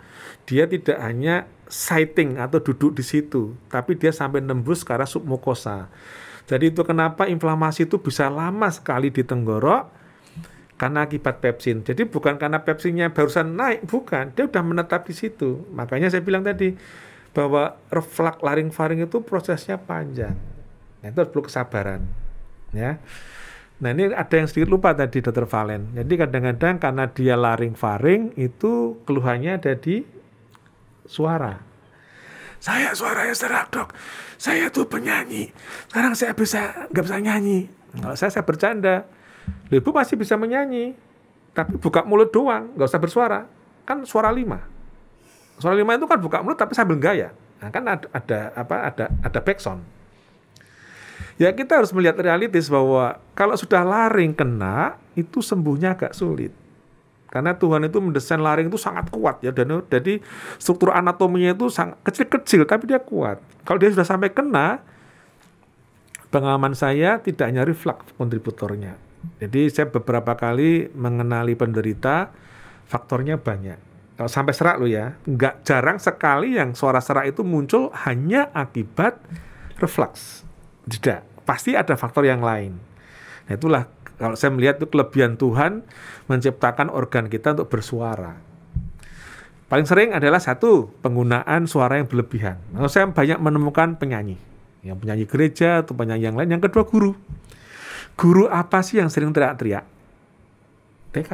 dia 0.48 0.64
tidak 0.64 0.96
hanya 1.04 1.44
sighting 1.70 2.36
atau 2.36 2.58
duduk 2.58 2.98
di 2.98 3.06
situ 3.06 3.54
tapi 3.70 3.94
dia 3.94 4.10
sampai 4.10 4.42
nembus 4.42 4.82
ke 4.82 4.90
arah 4.90 5.08
submukosa. 5.08 5.88
Jadi 6.50 6.74
itu 6.74 6.82
kenapa 6.82 7.30
inflamasi 7.30 7.86
itu 7.86 8.02
bisa 8.02 8.26
lama 8.26 8.66
sekali 8.74 9.14
di 9.14 9.22
tenggorok 9.22 9.86
karena 10.74 11.06
akibat 11.06 11.38
pepsin. 11.38 11.86
Jadi 11.86 12.08
bukan 12.10 12.40
karena 12.40 12.64
pepsinnya 12.66 13.14
barusan 13.14 13.54
naik, 13.54 13.86
bukan. 13.86 14.34
Dia 14.34 14.50
udah 14.50 14.62
menetap 14.64 15.06
di 15.06 15.14
situ. 15.14 15.62
Makanya 15.70 16.10
saya 16.10 16.26
bilang 16.26 16.42
tadi 16.42 16.74
bahwa 17.30 17.78
reflux 17.92 18.42
laring-faring 18.42 19.06
itu 19.06 19.22
prosesnya 19.22 19.78
panjang. 19.78 20.34
Nah, 21.04 21.06
itu 21.06 21.20
perlu 21.22 21.46
kesabaran. 21.46 22.02
Ya. 22.74 22.98
Nah 23.80 23.96
ini 23.96 24.12
ada 24.12 24.34
yang 24.36 24.44
sedikit 24.44 24.68
lupa 24.68 24.92
tadi 24.92 25.24
dokter 25.24 25.48
Valen. 25.48 25.96
Jadi 25.96 26.14
kadang-kadang 26.20 26.76
karena 26.76 27.04
dia 27.08 27.34
laring-faring 27.38 28.36
itu 28.36 29.00
keluhannya 29.08 29.56
ada 29.56 29.72
di 29.72 30.04
suara. 31.10 31.58
Saya 32.62 32.94
suaranya 32.94 33.34
serak 33.34 33.74
dok. 33.74 33.90
Saya 34.38 34.70
tuh 34.70 34.86
penyanyi. 34.86 35.50
Sekarang 35.90 36.14
saya 36.14 36.32
bisa 36.38 36.86
nggak 36.94 37.04
bisa 37.04 37.18
nyanyi. 37.18 37.66
Kalau 37.98 38.14
saya 38.14 38.30
saya 38.30 38.46
bercanda 38.46 39.10
Ibu 39.70 39.90
masih 39.90 40.14
bisa 40.14 40.38
menyanyi, 40.38 40.94
tapi 41.54 41.74
buka 41.78 42.06
mulut 42.06 42.30
doang, 42.30 42.70
nggak 42.78 42.86
usah 42.86 43.02
bersuara. 43.02 43.40
Kan 43.82 44.06
suara 44.06 44.30
lima. 44.30 44.62
Suara 45.58 45.74
lima 45.74 45.98
itu 45.98 46.06
kan 46.06 46.18
buka 46.22 46.38
mulut 46.42 46.58
tapi 46.58 46.78
sambil 46.78 46.98
gaya. 46.98 47.34
Nah, 47.58 47.68
kan 47.74 47.82
ada, 47.84 48.06
ada 48.14 48.38
apa? 48.54 48.76
Ada 48.90 49.04
ada 49.20 49.40
backsound. 49.42 49.82
Ya 51.40 51.50
kita 51.56 51.80
harus 51.80 51.90
melihat 51.96 52.20
realitis 52.20 52.68
bahwa 52.68 53.16
kalau 53.32 53.56
sudah 53.56 53.80
laring 53.80 54.36
kena 54.36 55.00
itu 55.16 55.40
sembuhnya 55.40 55.96
agak 55.96 56.12
sulit. 56.12 56.52
Karena 57.30 57.54
Tuhan 57.54 57.86
itu 57.86 58.02
mendesain 58.02 58.42
laring 58.42 58.66
itu 58.66 58.78
sangat 58.78 59.06
kuat 59.14 59.38
ya 59.40 59.54
dan 59.54 59.86
jadi 59.86 60.18
struktur 60.58 60.90
anatominya 60.90 61.54
itu 61.54 61.70
sangat 61.70 61.96
kecil-kecil 62.02 62.66
tapi 62.66 62.90
dia 62.90 62.98
kuat. 62.98 63.38
Kalau 63.62 63.78
dia 63.78 63.94
sudah 63.94 64.04
sampai 64.04 64.34
kena 64.34 64.82
pengalaman 66.34 66.74
saya 66.74 67.22
tidak 67.22 67.46
hanya 67.46 67.62
reflux 67.62 68.02
kontributornya 68.18 68.98
jadi 69.40 69.68
saya 69.72 69.86
beberapa 69.88 70.36
kali 70.36 70.92
mengenali 70.96 71.56
penderita, 71.56 72.32
faktornya 72.88 73.40
banyak. 73.40 73.76
Kalau 74.16 74.28
sampai 74.28 74.52
serak 74.52 74.76
lo 74.76 74.84
ya, 74.84 75.16
nggak 75.24 75.64
jarang 75.64 75.96
sekali 75.96 76.60
yang 76.60 76.76
suara 76.76 77.00
serak 77.00 77.32
itu 77.32 77.40
muncul 77.40 77.88
hanya 78.04 78.52
akibat 78.52 79.16
reflux. 79.80 80.44
Tidak, 80.84 81.44
pasti 81.48 81.72
ada 81.72 81.96
faktor 81.96 82.28
yang 82.28 82.44
lain. 82.44 82.76
Nah, 83.48 83.52
itulah 83.56 83.88
kalau 84.20 84.36
saya 84.36 84.52
melihat 84.52 84.76
itu 84.76 84.86
kelebihan 84.92 85.40
Tuhan 85.40 85.80
menciptakan 86.28 86.92
organ 86.92 87.32
kita 87.32 87.56
untuk 87.56 87.72
bersuara. 87.72 88.36
Paling 89.72 89.86
sering 89.88 90.10
adalah 90.12 90.42
satu, 90.42 90.92
penggunaan 91.00 91.64
suara 91.64 91.96
yang 91.96 92.04
berlebihan. 92.10 92.60
Kalau 92.74 92.90
saya 92.90 93.08
banyak 93.08 93.38
menemukan 93.40 93.96
penyanyi, 93.96 94.36
yang 94.84 95.00
penyanyi 95.00 95.24
gereja 95.24 95.80
atau 95.80 95.96
penyanyi 95.96 96.28
yang 96.28 96.36
lain. 96.36 96.52
Yang 96.52 96.68
kedua 96.68 96.84
guru 96.84 97.10
guru 98.20 98.44
apa 98.52 98.84
sih 98.84 99.00
yang 99.00 99.08
sering 99.08 99.32
teriak-teriak? 99.32 99.88
TK. 101.16 101.32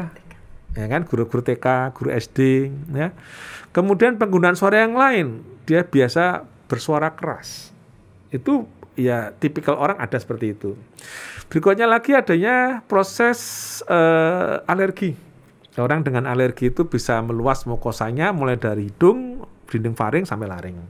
Ya 0.77 0.87
kan, 0.92 1.09
guru-guru 1.09 1.40
TK, 1.40 1.96
guru 1.96 2.12
SD, 2.12 2.70
ya. 2.92 3.11
Kemudian 3.72 4.20
penggunaan 4.20 4.55
suara 4.55 4.85
yang 4.85 4.94
lain, 4.94 5.40
dia 5.64 5.83
biasa 5.83 6.44
bersuara 6.68 7.16
keras. 7.16 7.72
Itu 8.29 8.68
ya 8.97 9.31
tipikal 9.37 9.77
orang 9.77 10.01
ada 10.01 10.17
seperti 10.17 10.57
itu. 10.57 10.75
Berikutnya 11.47 11.87
lagi 11.87 12.17
adanya 12.17 12.83
proses 12.91 13.39
uh, 13.87 14.65
alergi. 14.67 15.15
Orang 15.77 16.03
dengan 16.03 16.25
alergi 16.25 16.73
itu 16.73 16.89
bisa 16.89 17.21
meluas 17.21 17.69
mukosanya 17.69 18.33
mulai 18.33 18.57
dari 18.57 18.89
hidung, 18.89 19.45
dinding 19.69 19.93
faring 19.93 20.25
sampai 20.25 20.49
laring. 20.49 20.81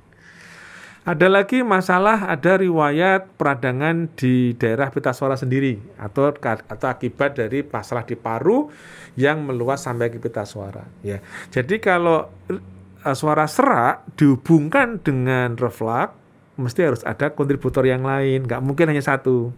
Ada 1.06 1.30
lagi 1.30 1.62
masalah 1.62 2.26
ada 2.26 2.58
riwayat 2.58 3.38
peradangan 3.38 4.10
di 4.18 4.58
daerah 4.58 4.90
pita 4.90 5.14
suara 5.14 5.38
sendiri 5.38 5.78
atau 6.02 6.34
atau 6.42 6.86
akibat 6.90 7.38
dari 7.38 7.62
masalah 7.62 8.02
di 8.02 8.18
paru 8.18 8.70
yang 9.14 9.46
meluas 9.46 9.86
sampai 9.86 10.10
ke 10.10 10.18
pita 10.18 10.42
suara. 10.42 10.82
Ya, 11.06 11.22
jadi 11.54 11.78
kalau 11.78 12.26
uh, 12.50 13.14
suara 13.14 13.46
serak 13.46 14.02
dihubungkan 14.18 14.98
dengan 14.98 15.54
reflux, 15.54 16.10
mesti 16.56 16.80
harus 16.84 17.02
ada 17.04 17.32
kontributor 17.32 17.84
yang 17.84 18.04
lain, 18.04 18.44
nggak 18.44 18.60
mungkin 18.64 18.88
hanya 18.90 19.04
satu, 19.04 19.52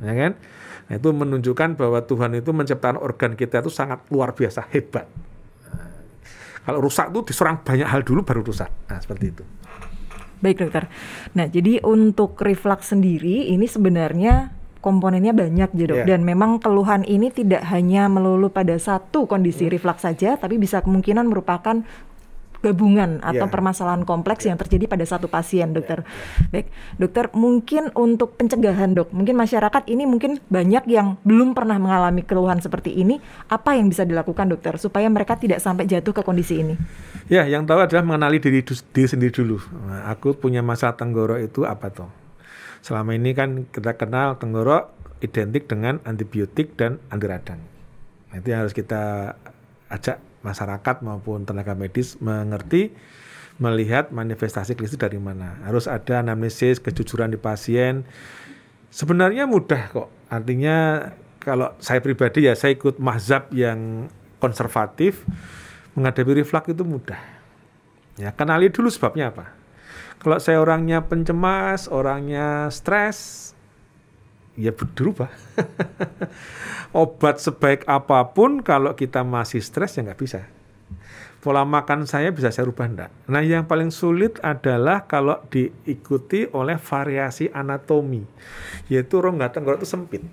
ya 0.00 0.12
kan? 0.16 0.32
Nah, 0.90 0.94
itu 0.98 1.08
menunjukkan 1.14 1.78
bahwa 1.78 2.02
Tuhan 2.02 2.34
itu 2.40 2.50
menciptakan 2.50 2.98
organ 2.98 3.38
kita 3.38 3.62
itu 3.62 3.70
sangat 3.70 4.02
luar 4.10 4.34
biasa 4.34 4.66
hebat. 4.74 5.06
Kalau 6.66 6.82
rusak 6.82 7.14
itu 7.14 7.30
diserang 7.30 7.62
banyak 7.62 7.86
hal 7.86 8.02
dulu 8.02 8.26
baru 8.26 8.42
rusak. 8.42 8.68
Nah, 8.90 8.98
seperti 8.98 9.26
itu. 9.30 9.44
Baik 10.40 10.66
dokter. 10.66 10.88
Nah 11.36 11.46
jadi 11.52 11.84
untuk 11.84 12.40
reflux 12.40 12.96
sendiri 12.96 13.52
ini 13.52 13.68
sebenarnya 13.68 14.56
komponennya 14.80 15.36
banyak 15.36 15.70
gitu 15.76 16.00
yeah. 16.00 16.08
dan 16.08 16.24
memang 16.24 16.56
keluhan 16.56 17.04
ini 17.04 17.28
tidak 17.28 17.68
hanya 17.68 18.08
melulu 18.08 18.48
pada 18.48 18.72
satu 18.80 19.28
kondisi 19.28 19.68
yeah. 19.68 19.72
reflux 19.76 20.00
saja 20.00 20.40
tapi 20.40 20.56
bisa 20.56 20.80
kemungkinan 20.80 21.28
merupakan 21.28 21.84
gabungan 22.60 23.20
atau 23.24 23.48
yeah. 23.48 23.52
permasalahan 23.52 24.04
kompleks 24.04 24.44
yeah. 24.44 24.52
yang 24.52 24.58
terjadi 24.60 24.84
pada 24.86 25.04
satu 25.08 25.26
pasien, 25.26 25.72
dokter. 25.72 26.04
Yeah. 26.04 26.48
Baik, 26.52 26.66
dokter, 27.00 27.24
mungkin 27.32 27.88
untuk 27.96 28.36
pencegahan, 28.36 28.92
dok, 28.92 29.12
mungkin 29.16 29.36
masyarakat 29.36 29.88
ini 29.88 30.04
mungkin 30.04 30.40
banyak 30.52 30.84
yang 30.88 31.16
belum 31.24 31.56
pernah 31.56 31.80
mengalami 31.80 32.22
keluhan 32.24 32.60
seperti 32.60 32.92
ini. 32.94 33.18
Apa 33.48 33.76
yang 33.76 33.88
bisa 33.88 34.04
dilakukan, 34.04 34.52
dokter, 34.52 34.76
supaya 34.76 35.08
mereka 35.08 35.40
tidak 35.40 35.64
sampai 35.64 35.88
jatuh 35.88 36.12
ke 36.12 36.22
kondisi 36.22 36.60
ini? 36.60 36.74
Ya, 37.32 37.48
yang 37.48 37.64
tahu 37.64 37.80
adalah 37.80 38.04
mengenali 38.04 38.42
diri, 38.42 38.60
diri 38.64 39.08
sendiri 39.08 39.32
dulu. 39.32 39.56
Nah, 39.88 40.12
aku 40.12 40.36
punya 40.36 40.60
masalah 40.60 40.94
tenggorok 40.96 41.40
itu 41.40 41.64
apa 41.64 41.88
toh? 41.88 42.10
Selama 42.80 43.12
ini 43.12 43.36
kan 43.36 43.68
kita 43.68 43.96
kenal 43.96 44.40
tenggorok 44.40 44.92
identik 45.20 45.68
dengan 45.68 46.00
antibiotik 46.08 46.76
dan 46.80 46.96
anti 47.12 47.28
radang. 47.28 47.60
Nah, 48.32 48.36
itu 48.40 48.46
yang 48.48 48.64
harus 48.64 48.72
kita 48.72 49.36
ajak 49.92 50.29
masyarakat 50.40 51.04
maupun 51.04 51.44
tenaga 51.44 51.76
medis 51.76 52.16
mengerti 52.20 52.92
melihat 53.60 54.08
manifestasi 54.08 54.72
klinis 54.72 54.96
dari 54.96 55.20
mana. 55.20 55.60
Harus 55.68 55.84
ada 55.84 56.24
anamnesis, 56.24 56.80
kejujuran 56.80 57.28
di 57.28 57.36
pasien. 57.36 58.08
Sebenarnya 58.88 59.44
mudah 59.44 59.92
kok. 59.92 60.08
Artinya 60.32 61.10
kalau 61.40 61.76
saya 61.76 62.00
pribadi 62.00 62.48
ya 62.48 62.56
saya 62.56 62.72
ikut 62.72 62.96
mazhab 62.96 63.52
yang 63.52 64.08
konservatif 64.40 65.28
menghadapi 65.92 66.40
reflux 66.40 66.72
itu 66.72 66.82
mudah. 66.82 67.20
Ya, 68.16 68.32
kenali 68.32 68.72
dulu 68.72 68.88
sebabnya 68.88 69.32
apa. 69.32 69.52
Kalau 70.20 70.36
saya 70.36 70.60
orangnya 70.60 71.04
pencemas, 71.08 71.88
orangnya 71.88 72.68
stres, 72.68 73.52
ya 74.58 74.74
berubah. 74.74 75.30
Obat 77.00 77.38
sebaik 77.38 77.86
apa 77.86 78.34
pun 78.34 78.64
kalau 78.64 78.98
kita 78.98 79.22
masih 79.22 79.62
stres 79.62 79.94
ya 79.94 80.02
nggak 80.02 80.20
bisa. 80.20 80.46
Pola 81.40 81.64
makan 81.64 82.04
saya 82.04 82.28
bisa 82.36 82.52
saya 82.52 82.68
rubah 82.68 82.84
enggak. 82.84 83.10
Nah 83.24 83.40
yang 83.40 83.64
paling 83.64 83.88
sulit 83.88 84.36
adalah 84.44 85.08
kalau 85.08 85.40
diikuti 85.48 86.44
oleh 86.52 86.76
variasi 86.76 87.48
anatomi. 87.48 88.20
Yaitu 88.92 89.24
rongga 89.24 89.48
tenggorok 89.48 89.80
itu 89.80 89.88
sempit. 89.88 90.24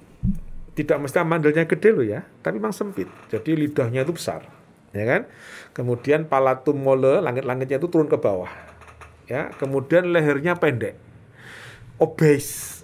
tidak 0.77 1.01
mesti 1.01 1.25
mandelnya 1.25 1.65
gede 1.65 1.89
loh 1.89 2.06
ya, 2.06 2.21
tapi 2.45 2.62
memang 2.62 2.69
sempit. 2.69 3.10
Jadi 3.34 3.58
lidahnya 3.58 4.06
itu 4.06 4.13
besar, 4.13 4.45
ya 4.93 5.10
kan? 5.10 5.25
Kemudian 5.73 6.30
palatum 6.30 6.77
mole, 6.77 7.17
langit-langitnya 7.17 7.82
itu 7.82 7.89
turun 7.89 8.06
ke 8.06 8.13
bawah. 8.21 8.53
Ya, 9.25 9.49
kemudian 9.58 10.13
lehernya 10.13 10.53
pendek. 10.53 11.01
Obese 11.97 12.76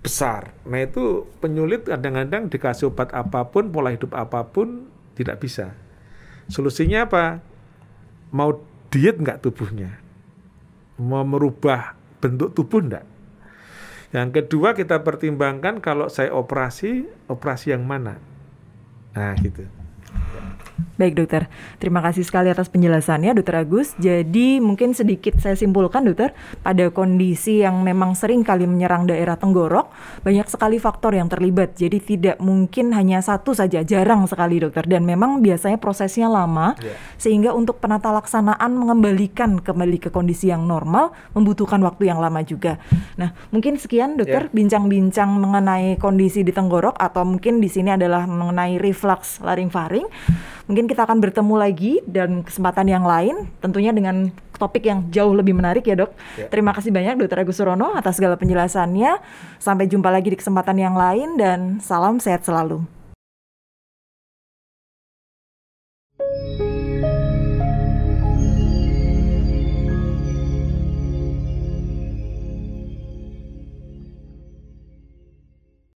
besar. 0.00 0.56
Nah, 0.64 0.80
itu 0.80 1.28
penyulit 1.44 1.86
kadang-kadang 1.88 2.48
dikasih 2.48 2.92
obat 2.92 3.12
apa 3.12 3.48
pun, 3.52 3.68
pola 3.68 3.92
hidup 3.92 4.16
apa 4.16 4.48
pun 4.48 4.88
tidak 5.14 5.44
bisa. 5.44 5.76
Solusinya 6.48 7.06
apa? 7.06 7.44
Mau 8.32 8.64
diet 8.90 9.20
nggak 9.20 9.44
tubuhnya? 9.44 10.00
Mau 11.00 11.24
merubah 11.24 11.94
bentuk 12.20 12.52
tubuh 12.52 12.80
enggak? 12.82 13.06
Yang 14.10 14.42
kedua 14.42 14.74
kita 14.74 15.06
pertimbangkan 15.06 15.78
kalau 15.78 16.10
saya 16.10 16.34
operasi, 16.34 17.06
operasi 17.30 17.70
yang 17.70 17.86
mana? 17.86 18.18
Nah 19.14 19.38
gitu. 19.38 19.79
Baik 21.00 21.16
dokter, 21.16 21.48
terima 21.80 22.04
kasih 22.04 22.24
sekali 22.26 22.52
atas 22.52 22.68
penjelasannya 22.68 23.32
dokter 23.32 23.56
Agus. 23.64 23.96
Jadi 23.96 24.60
mungkin 24.60 24.92
sedikit 24.92 25.40
saya 25.40 25.56
simpulkan 25.56 26.04
dokter, 26.04 26.36
pada 26.60 26.92
kondisi 26.92 27.64
yang 27.64 27.80
memang 27.80 28.12
sering 28.12 28.44
kali 28.44 28.68
menyerang 28.68 29.08
daerah 29.08 29.40
tenggorok, 29.40 29.88
banyak 30.20 30.44
sekali 30.48 30.76
faktor 30.76 31.16
yang 31.16 31.32
terlibat. 31.32 31.72
Jadi 31.76 31.98
tidak 32.00 32.36
mungkin 32.42 32.92
hanya 32.92 33.24
satu 33.24 33.56
saja, 33.56 33.80
jarang 33.80 34.28
sekali 34.28 34.60
dokter. 34.60 34.84
Dan 34.84 35.08
memang 35.08 35.40
biasanya 35.40 35.80
prosesnya 35.80 36.28
lama, 36.28 36.76
yeah. 36.84 36.96
sehingga 37.16 37.56
untuk 37.56 37.80
penata 37.80 38.12
laksanaan 38.12 38.76
mengembalikan 38.76 39.56
kembali 39.60 39.98
ke 40.02 40.08
kondisi 40.12 40.52
yang 40.52 40.68
normal 40.68 41.16
membutuhkan 41.32 41.80
waktu 41.80 42.12
yang 42.12 42.20
lama 42.20 42.44
juga. 42.44 42.76
Nah 43.16 43.32
mungkin 43.48 43.80
sekian 43.80 44.20
dokter, 44.20 44.48
ya. 44.48 44.52
bincang-bincang 44.52 45.30
yeah. 45.32 45.40
mengenai 45.40 45.88
kondisi 45.96 46.44
di 46.44 46.52
tenggorok 46.52 46.96
atau 47.00 47.24
mungkin 47.24 47.58
di 47.58 47.72
sini 47.72 47.96
adalah 47.96 48.28
mengenai 48.28 48.76
reflux 48.76 49.40
laring-faring. 49.40 50.06
Mungkin 50.70 50.86
kita 50.86 51.02
akan 51.02 51.18
bertemu 51.18 51.54
lagi 51.58 51.98
dan 52.06 52.46
kesempatan 52.46 52.86
yang 52.86 53.02
lain 53.02 53.50
tentunya 53.58 53.90
dengan 53.90 54.30
topik 54.54 54.86
yang 54.86 55.02
jauh 55.10 55.34
lebih 55.34 55.50
menarik 55.50 55.82
ya 55.82 55.98
dok. 55.98 56.14
Ya. 56.38 56.46
Terima 56.46 56.70
kasih 56.70 56.94
banyak 56.94 57.18
dokter 57.18 57.42
Agus 57.42 57.58
Surono 57.58 57.90
atas 57.90 58.22
segala 58.22 58.38
penjelasannya. 58.38 59.18
Sampai 59.58 59.90
jumpa 59.90 60.14
lagi 60.14 60.30
di 60.30 60.38
kesempatan 60.38 60.78
yang 60.78 60.94
lain 60.94 61.34
dan 61.34 61.82
salam 61.82 62.22
sehat 62.22 62.46
selalu. 62.46 62.99